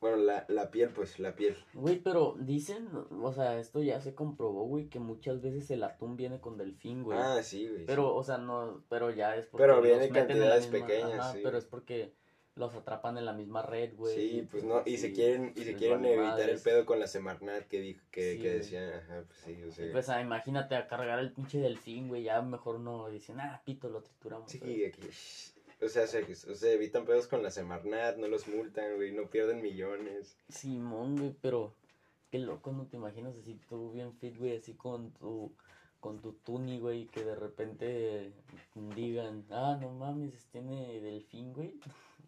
bueno, 0.00 0.16
la, 0.18 0.44
la 0.48 0.70
piel, 0.70 0.90
pues, 0.90 1.18
la 1.18 1.34
piel. 1.34 1.56
Güey, 1.74 1.98
pero 2.00 2.36
dicen, 2.38 2.88
o 3.10 3.32
sea, 3.32 3.58
esto 3.58 3.82
ya 3.82 4.00
se 4.00 4.14
comprobó, 4.14 4.64
güey, 4.64 4.88
que 4.88 4.98
muchas 4.98 5.40
veces 5.40 5.70
el 5.70 5.82
atún 5.82 6.16
viene 6.16 6.40
con 6.40 6.56
delfín, 6.58 7.02
güey. 7.02 7.18
Ah, 7.18 7.42
sí, 7.42 7.68
güey. 7.68 7.86
pero, 7.86 8.02
sí. 8.02 8.12
o 8.14 8.22
sea, 8.22 8.38
no, 8.38 8.82
pero 8.88 9.10
ya 9.10 9.36
es 9.36 9.46
porque 9.46 9.62
Pero 9.64 9.80
viene 9.80 10.08
cantidades 10.10 10.70
misma- 10.70 10.86
pequeñas, 10.86 11.20
ajá, 11.20 11.32
sí. 11.32 11.40
pero 11.42 11.58
es 11.58 11.64
porque 11.64 12.12
los 12.56 12.74
atrapan 12.74 13.18
en 13.18 13.26
la 13.26 13.34
misma 13.34 13.62
red, 13.62 13.94
güey. 13.96 14.14
Sí, 14.14 14.48
pues 14.50 14.64
no, 14.64 14.82
y 14.86 14.96
se 14.96 15.12
quieren, 15.12 15.52
y 15.54 15.64
se 15.64 15.74
quieren 15.74 16.04
evitar 16.06 16.48
el 16.48 16.58
pedo 16.60 16.86
con 16.86 16.98
la 16.98 17.06
Semarnat 17.06 17.66
que 17.68 17.80
dijo, 17.80 18.02
que, 18.10 18.38
que 18.40 18.50
decían, 18.54 18.90
ajá, 18.94 19.24
pues 19.26 19.38
sí, 19.40 19.62
o 19.62 19.70
sea. 19.70 19.92
pues 19.92 20.08
ah, 20.08 20.22
imagínate 20.22 20.74
a 20.74 20.86
cargar 20.88 21.18
el 21.18 21.32
pinche 21.32 21.58
delfín, 21.58 22.08
güey, 22.08 22.22
ya 22.22 22.40
mejor 22.40 22.80
no 22.80 23.08
dicen, 23.10 23.40
ah, 23.40 23.60
pito, 23.64 23.90
lo 23.90 24.02
trituramos. 24.02 24.50
Sí, 24.50 24.58
¿sabes? 24.58 24.94
aquí, 24.94 25.08
o 25.82 25.88
sea, 25.88 26.06
se, 26.06 26.24
evitan 26.72 27.04
pedos 27.04 27.26
con 27.26 27.42
la 27.42 27.50
Semarnat, 27.50 28.16
no 28.16 28.28
los 28.28 28.48
multan, 28.48 28.96
güey, 28.96 29.12
no 29.12 29.28
pierden 29.28 29.60
millones. 29.62 30.36
Simón, 30.48 31.16
güey, 31.16 31.34
pero 31.40 31.74
qué 32.30 32.38
loco, 32.38 32.72
¿no 32.72 32.86
te 32.86 32.96
imaginas 32.96 33.36
así 33.36 33.58
tú 33.68 33.90
bien 33.92 34.12
fit, 34.14 34.36
güey, 34.38 34.56
así 34.56 34.74
con 34.74 35.12
tu 35.12 35.52
con 36.00 36.20
tu 36.20 36.34
tuni, 36.34 36.78
güey, 36.78 37.06
que 37.06 37.24
de 37.24 37.34
repente 37.34 38.32
digan, 38.94 39.44
ah, 39.50 39.76
no 39.80 39.90
mames, 39.90 40.46
tiene 40.52 41.00
delfín, 41.00 41.52
güey. 41.52 41.74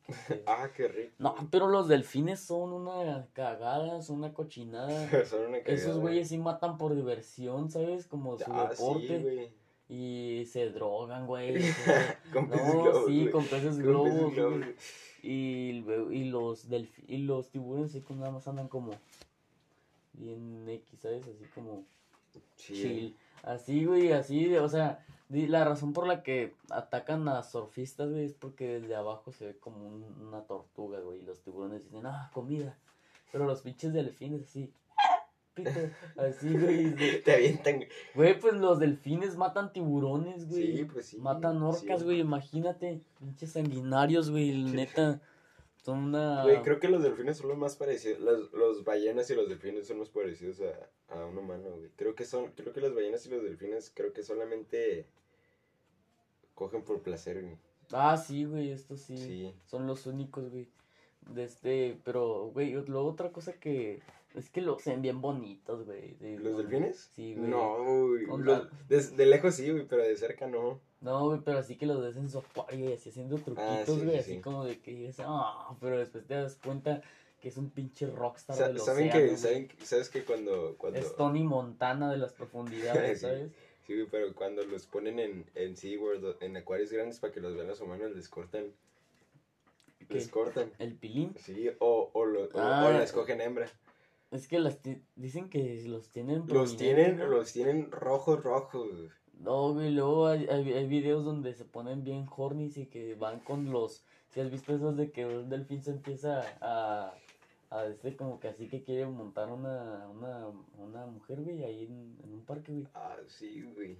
Ah, 0.47 0.71
qué 0.75 0.89
rico. 0.89 1.13
No, 1.19 1.35
pero 1.51 1.69
los 1.69 1.87
delfines 1.87 2.41
son 2.41 2.73
una 2.73 3.29
cagada, 3.35 4.01
son 4.01 4.17
una 4.17 4.33
cochinada. 4.33 4.89
Son 5.27 5.47
una 5.49 5.59
Esos 5.59 5.83
cagada. 5.83 6.01
güeyes 6.01 6.29
sí 6.31 6.39
matan 6.39 6.79
por 6.79 6.95
diversión, 6.95 7.71
¿sabes? 7.71 8.07
Como 8.07 8.39
su 8.39 8.51
Ah, 8.51 8.71
sí, 8.75 8.83
deporte. 8.83 9.19
güey. 9.19 9.51
Y 9.89 10.45
se 10.47 10.71
drogan, 10.71 11.27
güey. 11.27 11.55
Con 12.33 12.49
no, 12.51 12.57
globos, 12.57 13.07
sí, 13.07 13.29
con 13.31 13.45
peces 13.47 13.75
Con 13.77 13.83
globos. 13.83 14.35
peces. 14.35 14.77
Y, 15.23 15.83
y 16.11 16.25
los 16.25 16.69
delfi- 16.71 17.05
y 17.09 17.19
los 17.19 17.51
tiburones 17.51 17.91
así 17.91 18.01
como 18.03 18.21
nada 18.21 18.33
más 18.33 18.47
andan 18.47 18.69
como 18.69 18.93
bien 20.13 20.69
X, 20.69 21.01
¿sabes? 21.01 21.23
Así 21.27 21.45
como 21.55 21.85
Sí, 22.57 22.75
chill. 22.75 23.17
Así, 23.43 23.85
güey, 23.85 24.13
así, 24.13 24.55
o 24.57 24.69
sea, 24.69 25.05
la 25.29 25.65
razón 25.65 25.93
por 25.93 26.07
la 26.07 26.23
que 26.23 26.55
atacan 26.71 27.27
a 27.29 27.43
surfistas, 27.43 28.11
güey, 28.11 28.25
es 28.25 28.35
porque 28.35 28.81
desde 28.81 28.95
abajo 28.97 29.33
se 29.33 29.47
ve 29.47 29.57
como 29.59 29.87
un- 29.87 30.27
una 30.29 30.43
tortuga, 30.43 31.01
güey, 31.01 31.21
y 31.21 31.23
los 31.23 31.41
tiburones 31.41 31.85
dicen, 31.85 32.05
ah, 32.07 32.31
comida. 32.35 32.77
Pero 33.33 33.47
los 33.47 33.63
pinches 33.63 33.93
delfines 33.93 34.43
así, 34.43 34.73
así, 36.17 36.49
güey. 36.57 36.91
de- 36.91 37.19
Te 37.25 37.35
avientan. 37.35 37.85
güey. 38.15 38.39
Pues 38.39 38.55
los 38.55 38.79
delfines 38.79 39.37
matan 39.37 39.73
tiburones, 39.73 40.49
güey. 40.49 40.77
Sí, 40.79 40.85
pues 40.85 41.07
sí. 41.07 41.19
Matan 41.19 41.63
orcas, 41.63 42.01
sí. 42.01 42.05
güey, 42.05 42.21
imagínate. 42.21 43.01
Pinches 43.19 43.53
sanguinarios, 43.53 44.31
güey, 44.31 44.53
neta. 44.63 45.21
Son 45.77 45.99
una... 45.99 46.43
Güey, 46.43 46.61
creo 46.63 46.81
que 46.81 46.89
los 46.89 47.03
delfines 47.03 47.39
son 47.39 47.49
los 47.49 47.57
más 47.59 47.77
parecidos. 47.77 48.21
Los, 48.21 48.53
los 48.53 48.85
ballenas 48.85 49.31
y 49.31 49.35
los 49.35 49.49
delfines 49.49 49.87
son 49.87 50.01
más 50.01 50.11
parecidos 50.11 50.61
a, 50.61 51.15
a 51.15 51.25
un 51.25 51.39
humano, 51.39 51.71
güey. 51.77 51.89
Creo 51.97 52.15
que 52.15 52.25
son, 52.25 52.51
creo 52.53 52.73
que 52.73 52.81
las 52.81 52.95
ballenas 52.95 53.25
y 53.27 53.31
los 53.31 53.43
delfines, 53.43 53.91
creo 53.95 54.13
que 54.13 54.23
solamente 54.23 55.07
cogen 56.55 56.83
por 56.83 57.01
placer, 57.03 57.41
güey. 57.43 57.57
Ah, 57.93 58.17
sí, 58.17 58.45
güey, 58.45 58.71
estos 58.71 59.01
sí. 59.01 59.17
Sí. 59.17 59.55
Son 59.65 59.87
los 59.87 60.07
únicos, 60.07 60.51
güey. 60.51 60.69
De 61.31 61.45
este, 61.45 61.99
pero, 62.05 62.51
güey, 62.53 62.73
luego 62.73 63.09
otra 63.09 63.31
cosa 63.33 63.53
que. 63.55 64.01
Es 64.35 64.51
que 64.51 64.61
los 64.61 64.85
ven 64.85 65.03
bien 65.03 65.21
bonitos, 65.21 65.85
güey. 65.87 66.15
de- 66.17 66.39
¿Los 66.39 66.59
delfines? 66.59 67.11
Sí, 67.15 67.35
güey. 67.35 67.49
No, 67.51 68.07
güey. 68.09 68.27
Los- 68.43 68.69
de, 68.89 69.01
de 69.17 69.27
lejos 69.27 69.55
sí, 69.55 69.71
güey, 69.71 69.87
pero 69.87 70.03
de 70.03 70.17
cerca 70.17 70.47
no. 70.47 70.81
No, 71.01 71.27
güey, 71.29 71.41
pero 71.45 71.59
así 71.59 71.77
que 71.77 71.87
los 71.87 72.01
ves 72.03 72.17
en 72.17 72.29
su 72.29 72.39
acuario 72.39 72.91
y 72.91 72.93
así 72.93 73.09
haciendo 73.11 73.37
truquitos, 73.37 73.65
Ah, 73.69 73.83
sí, 73.87 73.93
güey. 73.93 74.11
sí, 74.11 74.17
así 74.17 74.33
sí. 74.35 74.41
como 74.41 74.65
de 74.65 74.81
que 74.81 74.91
dices, 74.93 75.25
ah, 75.27 75.77
pero 75.81 75.99
después 75.99 76.27
te 76.27 76.35
das 76.35 76.57
cuenta 76.63 77.01
que 77.41 77.49
es 77.49 77.57
un 77.57 77.71
pinche 77.71 78.07
rockstar 78.09 78.57
Sa- 78.57 78.69
del 78.69 78.81
¿Saben 78.81 79.09
océano, 79.09 79.29
que, 79.31 79.37
saben, 79.37 79.69
sabes 79.83 80.09
que 80.11 80.25
cuando, 80.25 80.75
cuando, 80.77 80.99
Es 80.99 81.15
Tony 81.17 81.43
Montana 81.45 82.11
de 82.11 82.19
las 82.19 82.33
profundidades, 82.33 83.21
Sí. 83.21 83.27
¿sabes? 83.27 83.51
sí, 83.87 83.95
güey, 83.95 84.07
pero 84.11 84.35
cuando 84.35 84.63
los 84.65 84.87
ponen 84.87 85.19
en, 85.21 85.47
en 85.55 85.77
SeaWorld, 85.77 86.43
en 86.43 86.57
acuarios 86.57 86.93
grandes 86.93 87.19
para 87.21 87.33
que 87.33 87.41
los 87.41 87.55
vean 87.55 87.69
los 87.69 87.81
humanos, 87.81 88.11
les 88.15 88.29
cortan, 88.29 88.65
¿Qué? 90.09 90.15
les 90.15 90.29
cortan, 90.29 90.73
El 90.79 90.95
pilín. 90.97 91.35
sí, 91.39 91.69
o, 91.79 92.11
o, 92.13 92.25
lo, 92.25 92.45
o, 92.45 92.49
Ah. 92.55 92.87
o 92.89 92.93
la 92.93 93.03
escogen 93.05 93.41
hembra. 93.41 93.71
Es 94.31 94.47
que 94.49 94.59
las 94.59 94.81
ti- 94.81 95.03
dicen 95.17 95.49
que 95.49 95.83
los 95.87 96.11
tienen 96.11 96.45
Los 96.49 96.77
tienen, 96.77 97.19
¿no? 97.19 97.27
los 97.27 97.53
tienen 97.53 97.91
rojos, 97.91 98.43
rojos. 98.43 98.89
No, 99.41 99.73
güey, 99.73 99.91
luego 99.91 100.27
hay, 100.27 100.47
hay, 100.49 100.73
hay 100.73 100.87
videos 100.87 101.25
donde 101.25 101.55
se 101.55 101.65
ponen 101.65 102.05
bien 102.05 102.27
hornies 102.37 102.77
y 102.77 102.87
que 102.87 103.15
van 103.15 103.41
con 103.41 103.71
los... 103.71 104.05
Si 104.31 104.41
has 104.41 104.51
visto 104.51 104.75
esos 104.75 104.97
de 104.97 105.11
que 105.13 105.25
un 105.27 105.49
delfín 105.49 105.83
se 105.83 105.93
empieza 105.93 106.43
a... 106.61 107.15
A 107.71 107.85
este 107.85 108.17
como 108.17 108.41
que 108.41 108.49
así 108.49 108.67
que 108.67 108.83
quiere 108.83 109.05
montar 109.05 109.53
una, 109.53 110.09
una, 110.09 110.47
una 110.79 111.05
mujer, 111.05 111.43
güey, 111.43 111.63
ahí 111.65 111.85
en, 111.85 112.17
en 112.25 112.33
un 112.33 112.43
parque, 112.47 112.73
güey. 112.73 112.87
Ah, 112.95 113.15
sí, 113.27 113.61
güey. 113.75 113.95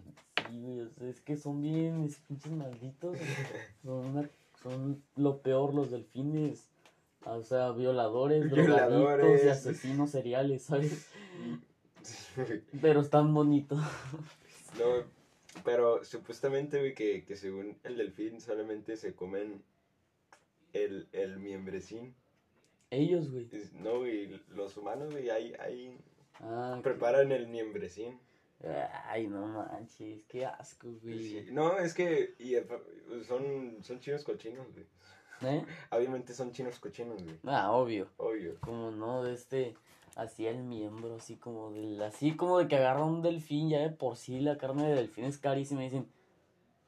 Sí, 0.49 0.59
güey, 0.63 0.81
o 0.81 0.89
sea, 0.89 1.07
es 1.07 1.21
que 1.21 1.37
son 1.37 1.61
bien, 1.61 2.03
es 2.05 2.17
pinches 2.27 2.51
malditos. 2.53 3.11
güey. 3.19 3.31
Son, 3.83 4.07
una, 4.07 4.31
son 4.63 5.03
lo 5.17 5.43
peor 5.43 5.75
los 5.75 5.91
delfines. 5.91 6.71
O 7.25 7.43
sea, 7.43 7.73
violadores, 7.73 8.41
drogadictos 8.51 8.93
y 8.93 8.97
Violadores. 8.99 9.47
asesinos 9.47 10.11
seriales, 10.11 10.63
¿sabes? 10.63 11.09
Pero 12.81 13.01
están 13.01 13.35
bonitos. 13.35 13.81
No, 14.79 15.05
pero 15.65 16.05
supuestamente, 16.05 16.79
güey, 16.79 16.95
que, 16.95 17.25
que 17.25 17.37
según 17.37 17.77
el 17.83 17.97
delfín 17.97 18.41
solamente 18.41 18.97
se 18.97 19.15
comen 19.15 19.63
el, 20.73 21.09
el 21.13 21.39
miembrecín. 21.39 22.15
Ellos, 22.91 23.31
güey. 23.31 23.49
No, 23.75 23.99
güey, 23.99 24.41
los 24.51 24.77
humanos, 24.77 25.11
güey, 25.11 25.29
ahí, 25.31 25.53
ahí 25.59 25.99
Ah, 26.41 26.79
preparan 26.83 27.33
el 27.33 27.49
miembrecín. 27.49 28.19
Ay, 29.07 29.27
no 29.27 29.47
manches, 29.47 30.23
qué 30.29 30.47
asco, 30.47 30.89
güey. 31.03 31.19
Sí, 31.19 31.47
No, 31.51 31.79
es 31.79 31.95
que 31.95 32.35
y, 32.39 32.55
eh, 32.55 32.67
son, 33.27 33.79
son 33.83 34.01
chinos 34.01 34.25
cochinos, 34.25 34.73
güey. 34.73 34.87
¿Eh? 35.43 35.65
Obviamente 35.91 36.35
son 36.35 36.53
chinos 36.53 36.79
cochinos, 36.79 37.23
güey. 37.23 37.37
Ah, 37.47 37.73
obvio. 37.73 38.09
Obvio. 38.17 38.57
Como 38.61 38.91
no, 38.91 39.23
de 39.23 39.35
este, 39.35 39.75
así 40.17 40.47
el 40.47 40.59
miembro, 40.63 41.17
así 41.17 41.37
como 41.37 41.71
del, 41.73 42.01
así 42.03 42.37
como 42.37 42.59
de 42.59 42.69
que 42.69 42.77
agarra 42.77 43.05
un 43.05 43.23
delfín, 43.23 43.71
ya 43.71 43.79
de 43.81 43.91
por 43.91 44.17
sí 44.17 44.41
la 44.41 44.59
carne 44.59 44.89
de 44.89 44.95
delfín 44.97 45.25
es 45.25 45.39
carísima, 45.39 45.83
y 45.83 45.85
dicen, 45.87 46.07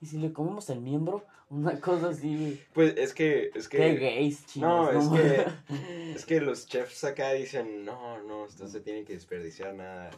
¿y 0.01 0.07
si 0.07 0.19
le 0.19 0.33
comemos 0.33 0.69
el 0.71 0.81
miembro? 0.81 1.25
Una 1.49 1.81
cosa 1.81 2.11
así, 2.11 2.37
güey. 2.37 2.61
Pues 2.73 2.97
es 2.97 3.13
que, 3.13 3.51
es 3.55 3.69
Qué 3.69 3.79
que, 3.79 3.95
gays, 3.97 4.41
no, 4.57 4.89
chinos. 4.91 4.95
es 4.95 5.11
mames. 5.11 5.23
que, 5.33 6.13
es 6.15 6.27
que 6.27 6.41
los 6.41 6.67
chefs 6.67 7.03
acá 7.05 7.33
dicen, 7.33 7.85
no, 7.85 8.23
no, 8.23 8.47
esto 8.47 8.69
se 8.69 8.81
tiene 8.81 9.05
que 9.05 9.15
desperdiciar 9.15 9.75
nada, 9.75 10.11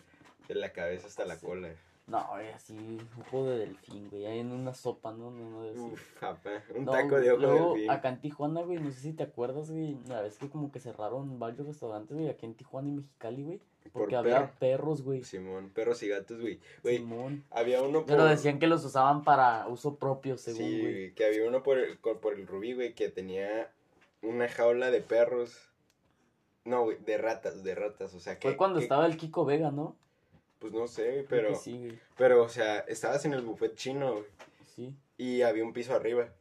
de 0.49 0.55
la 0.55 0.73
cabeza 0.73 1.07
hasta 1.07 1.25
la 1.25 1.37
Sí. 1.37 1.47
cola. 1.47 1.71
No, 2.06 2.26
güey, 2.32 2.48
así, 2.50 2.98
ojo 3.20 3.44
de 3.46 3.58
delfín, 3.58 4.10
güey, 4.10 4.26
ahí 4.26 4.40
en 4.40 4.50
una 4.50 4.74
sopa, 4.74 5.12
¿no? 5.12 5.30
No, 5.30 5.48
no, 5.50 5.62
así. 5.70 5.78
Uf, 5.78 6.22
un 6.76 6.84
No, 6.84 6.92
taco 6.92 7.20
de 7.20 7.30
ojo 7.30 7.40
luego, 7.40 7.56
de 7.74 7.80
delfín. 7.80 7.90
acá 7.90 8.08
en 8.08 8.20
Tijuana, 8.20 8.60
güey, 8.62 8.78
no 8.80 8.90
sé 8.90 9.00
si 9.00 9.12
te 9.12 9.22
acuerdas, 9.22 9.70
güey, 9.70 9.96
la 10.08 10.20
vez 10.20 10.36
que 10.36 10.50
como 10.50 10.72
que 10.72 10.80
cerraron 10.80 11.38
varios 11.38 11.64
restaurantes, 11.66 12.16
güey, 12.16 12.28
aquí 12.28 12.44
en 12.44 12.54
Tijuana 12.54 12.88
y 12.88 12.92
Mexicali, 12.92 13.42
güey, 13.44 13.58
Por 13.84 13.92
porque 13.92 14.16
había 14.16 14.34
perro. 14.40 14.50
perros, 14.58 15.02
güey. 15.02 15.22
Simón, 15.22 15.70
perros 15.70 16.02
y 16.02 16.08
gatos, 16.08 16.40
güey. 16.40 16.58
Güey, 16.82 16.98
Simón. 16.98 17.44
había 17.50 17.80
uno 17.82 18.04
Pero 18.04 18.22
por- 18.22 18.30
decían 18.30 18.58
que 18.58 18.66
los 18.66 18.84
usaban 18.84 19.22
para 19.22 19.68
uso 19.68 19.94
propio, 19.94 20.36
según, 20.36 20.58
Sí, 20.60 20.80
güey. 20.80 21.14
que 21.14 21.24
había 21.24 21.46
uno 21.48 21.62
por 21.62 21.78
el, 21.78 21.98
por 21.98 22.34
el 22.34 22.46
Rubí, 22.48 22.74
güey, 22.74 22.94
que 22.94 23.10
tenía 23.10 23.70
una 24.22 24.48
jaula 24.48 24.90
de 24.90 25.00
perros. 25.02 25.56
No, 26.64 26.82
güey, 26.84 26.98
de 26.98 27.16
ratas, 27.16 27.62
de 27.64 27.74
ratas, 27.74 28.12
o 28.14 28.20
sea, 28.20 28.38
que... 28.38 28.48
Fue 28.48 28.56
cuando 28.56 28.78
que- 28.78 28.84
estaba 28.84 29.06
el 29.06 29.16
Kiko 29.16 29.44
Vega, 29.44 29.70
¿no? 29.70 29.96
Pues 30.62 30.72
no 30.72 30.87
sé, 30.87 31.27
pero... 31.29 31.55
sí, 31.55 31.77
güey. 31.77 31.98
Pero, 32.16 32.42
o 32.42 32.48
sea, 32.48 32.79
estabas 32.81 33.25
en 33.27 33.35
el 33.35 33.42
buffet 33.42 33.75
chino, 33.75 34.12
güey, 34.14 34.25
Sí. 34.75 34.94
y 35.18 35.42
había 35.42 35.64
un 35.64 35.75
piso 35.75 35.92
arriba. 35.94 36.33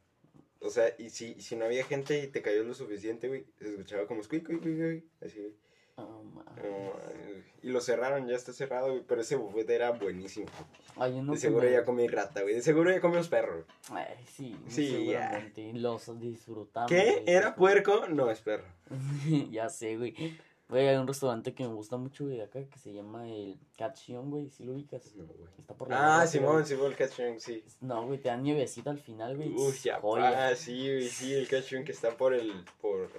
O 0.60 0.70
sea, 0.70 0.94
y 0.96 1.10
si, 1.10 1.34
si 1.40 1.56
no 1.56 1.64
había 1.66 1.84
gente 1.84 2.22
y 2.22 2.28
te 2.28 2.40
cayó 2.40 2.62
lo 2.62 2.72
suficiente, 2.72 3.28
güey, 3.28 3.44
se 3.58 3.68
escuchaba 3.68 4.06
como 4.06 4.22
squeak, 4.22 4.44
squeak, 4.44 4.62
squeak, 4.62 5.04
así, 5.20 5.38
güey. 5.40 5.52
No, 5.96 6.92
ay, 7.06 7.44
y 7.62 7.68
lo 7.68 7.80
cerraron, 7.80 8.26
ya 8.26 8.34
está 8.36 8.52
cerrado, 8.52 8.90
güey, 8.92 9.02
pero 9.06 9.20
ese 9.20 9.36
buffet 9.36 9.68
era 9.70 9.90
buenísimo. 9.92 10.46
Hay 10.96 11.12
uno 11.12 11.32
De 11.32 11.38
seguro 11.38 11.66
me- 11.66 11.72
ya 11.72 11.84
comí 11.84 12.06
rata, 12.08 12.42
güey, 12.42 12.54
de 12.54 12.62
seguro 12.62 12.90
ya 12.90 13.00
comí 13.00 13.16
los 13.16 13.28
perros. 13.28 13.66
Ay, 13.90 14.06
sí, 14.26 14.56
Sí, 14.68 14.88
seguramente. 14.88 15.72
Los 15.74 16.18
disfrutamos. 16.20 16.90
¿Qué? 16.90 17.22
¿Era 17.26 17.54
puerco? 17.54 18.06
No, 18.08 18.30
es 18.30 18.40
perro. 18.40 18.64
ya 19.50 19.68
sé, 19.68 19.96
güey. 19.96 20.14
Güey, 20.72 20.88
hay 20.88 20.96
un 20.96 21.06
restaurante 21.06 21.52
que 21.52 21.68
me 21.68 21.74
gusta 21.74 21.98
mucho, 21.98 22.24
güey, 22.24 22.38
de 22.38 22.44
acá, 22.44 22.64
que 22.64 22.78
se 22.78 22.94
llama 22.94 23.28
el 23.28 23.58
Catchion, 23.76 24.30
güey, 24.30 24.48
si 24.48 24.64
lo 24.64 24.72
ubicas. 24.72 25.14
No, 25.16 25.24
güey. 25.26 25.50
Está 25.58 25.74
por 25.74 25.90
la 25.90 26.22
Ah, 26.22 26.26
Simón, 26.26 26.64
Simón, 26.64 26.86
el 26.92 26.96
catching, 26.96 27.38
sí. 27.40 27.62
No, 27.82 28.06
güey, 28.06 28.18
te 28.18 28.30
dan 28.30 28.42
nievecita 28.42 28.88
al 28.88 28.98
final, 28.98 29.36
güey. 29.36 29.50
Uy, 29.50 29.72
ya, 29.84 30.00
joya. 30.00 30.48
ah, 30.48 30.56
sí, 30.56 30.78
güey, 30.88 31.08
sí, 31.08 31.34
el 31.34 31.46
catching 31.46 31.84
que 31.84 31.92
está 31.92 32.16
por 32.16 32.32
el, 32.32 32.64
por, 32.80 33.10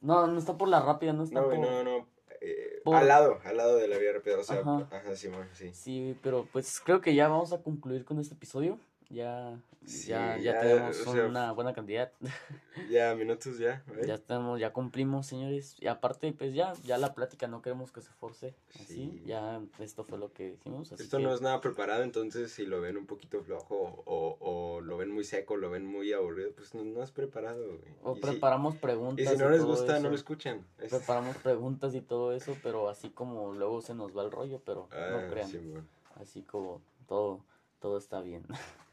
No, 0.00 0.26
no 0.26 0.36
está 0.36 0.58
por 0.58 0.66
la 0.68 0.80
rápida, 0.80 1.12
no 1.12 1.22
está 1.22 1.40
no, 1.40 1.46
por... 1.48 1.58
no, 1.60 1.84
no, 1.84 2.06
eh, 2.40 2.80
por- 2.82 2.96
al 2.96 3.06
lado, 3.06 3.38
al 3.44 3.56
lado 3.56 3.76
de 3.76 3.86
la 3.86 3.96
vía 3.98 4.12
rápida, 4.14 4.38
o 4.40 4.42
sea, 4.42 4.58
Ajá. 4.58 4.88
ajá, 4.90 5.14
Simón, 5.14 5.48
sí. 5.54 5.70
Sí, 5.72 6.00
güey, 6.02 6.14
pero 6.20 6.48
pues 6.52 6.80
creo 6.80 7.00
que 7.00 7.14
ya 7.14 7.28
vamos 7.28 7.52
a 7.52 7.62
concluir 7.62 8.04
con 8.04 8.18
este 8.18 8.34
episodio. 8.34 8.80
Ya, 9.10 9.58
Sí, 9.86 10.08
ya, 10.08 10.36
ya, 10.36 10.52
ya, 10.52 10.60
tenemos 10.60 11.06
o 11.06 11.12
sea, 11.12 11.24
una 11.26 11.52
buena 11.52 11.72
cantidad. 11.72 12.12
Ya, 12.90 13.14
minutos 13.16 13.58
ya, 13.58 13.82
¿eh? 13.96 14.06
Ya 14.06 14.14
estamos, 14.14 14.60
ya 14.60 14.72
cumplimos, 14.72 15.26
señores. 15.26 15.74
Y 15.80 15.88
aparte, 15.88 16.32
pues 16.32 16.54
ya, 16.54 16.74
ya 16.84 16.96
la 16.96 17.12
plática 17.14 17.48
no 17.48 17.60
queremos 17.60 17.90
que 17.90 18.00
se 18.02 18.10
force 18.12 18.54
así. 18.76 19.10
Sí. 19.18 19.22
Ya 19.26 19.60
esto 19.80 20.04
fue 20.04 20.16
lo 20.18 20.32
que 20.32 20.50
dijimos. 20.52 20.92
Así 20.92 21.02
Esto 21.02 21.16
que, 21.16 21.22
no 21.24 21.34
es 21.34 21.40
nada 21.40 21.60
preparado, 21.60 22.02
entonces 22.04 22.52
si 22.52 22.66
lo 22.66 22.80
ven 22.80 22.96
un 22.96 23.06
poquito 23.06 23.42
flojo 23.42 24.02
o, 24.06 24.36
o 24.40 24.80
lo 24.80 24.96
ven 24.96 25.10
muy 25.10 25.24
seco, 25.24 25.56
lo 25.56 25.70
ven 25.70 25.86
muy 25.86 26.12
aburrido, 26.12 26.52
pues 26.54 26.72
no, 26.74 26.84
no 26.84 27.02
es 27.02 27.10
preparado, 27.10 27.66
güey. 27.66 27.80
O 28.04 28.12
Y 28.12 28.14
si- 28.16 28.20
preparamos 28.20 28.76
preguntas. 28.76 29.26
Y 29.26 29.28
si 29.28 29.36
no 29.36 29.50
les 29.50 29.64
gusta, 29.64 29.98
no 29.98 30.10
lo 30.10 30.14
escuchan. 30.14 30.64
Es- 30.78 30.90
Preparamos 30.94 31.36
preguntas 31.38 31.94
y 31.94 32.00
todo 32.00 32.32
eso, 32.32 32.56
pero 32.62 32.88
así 32.88 33.10
como 33.10 33.52
luego 33.54 33.80
se 33.80 33.94
nos 33.94 34.16
va 34.16 34.22
el 34.22 34.30
rollo, 34.30 34.60
pero 34.64 34.88
Ah, 34.92 35.08
no 35.10 35.30
crean. 35.30 35.50
Simón. 35.50 35.88
Así 36.20 36.42
como 36.42 36.80
todo, 37.08 37.40
todo 37.80 37.98
está 37.98 38.20
bien. 38.20 38.44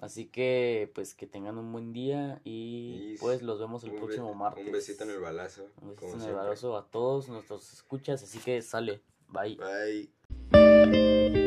Así 0.00 0.26
que, 0.26 0.90
pues 0.94 1.14
que 1.14 1.26
tengan 1.26 1.56
un 1.56 1.72
buen 1.72 1.92
día 1.92 2.40
y, 2.44 3.14
Y 3.14 3.16
pues 3.18 3.42
los 3.42 3.58
vemos 3.58 3.82
el 3.84 3.92
próximo 3.92 4.34
martes. 4.34 4.66
Un 4.66 4.72
besito 4.72 5.04
en 5.04 5.10
el 5.10 5.20
balazo. 5.20 5.66
Un 5.80 5.90
besito 5.90 6.14
en 6.14 6.22
el 6.22 6.38
abrazo 6.38 6.76
a 6.76 6.86
todos 6.86 7.28
nuestros 7.28 7.72
escuchas, 7.72 8.22
así 8.22 8.38
que 8.38 8.60
sale. 8.60 9.00
Bye. 9.28 9.56
Bye. 10.50 11.45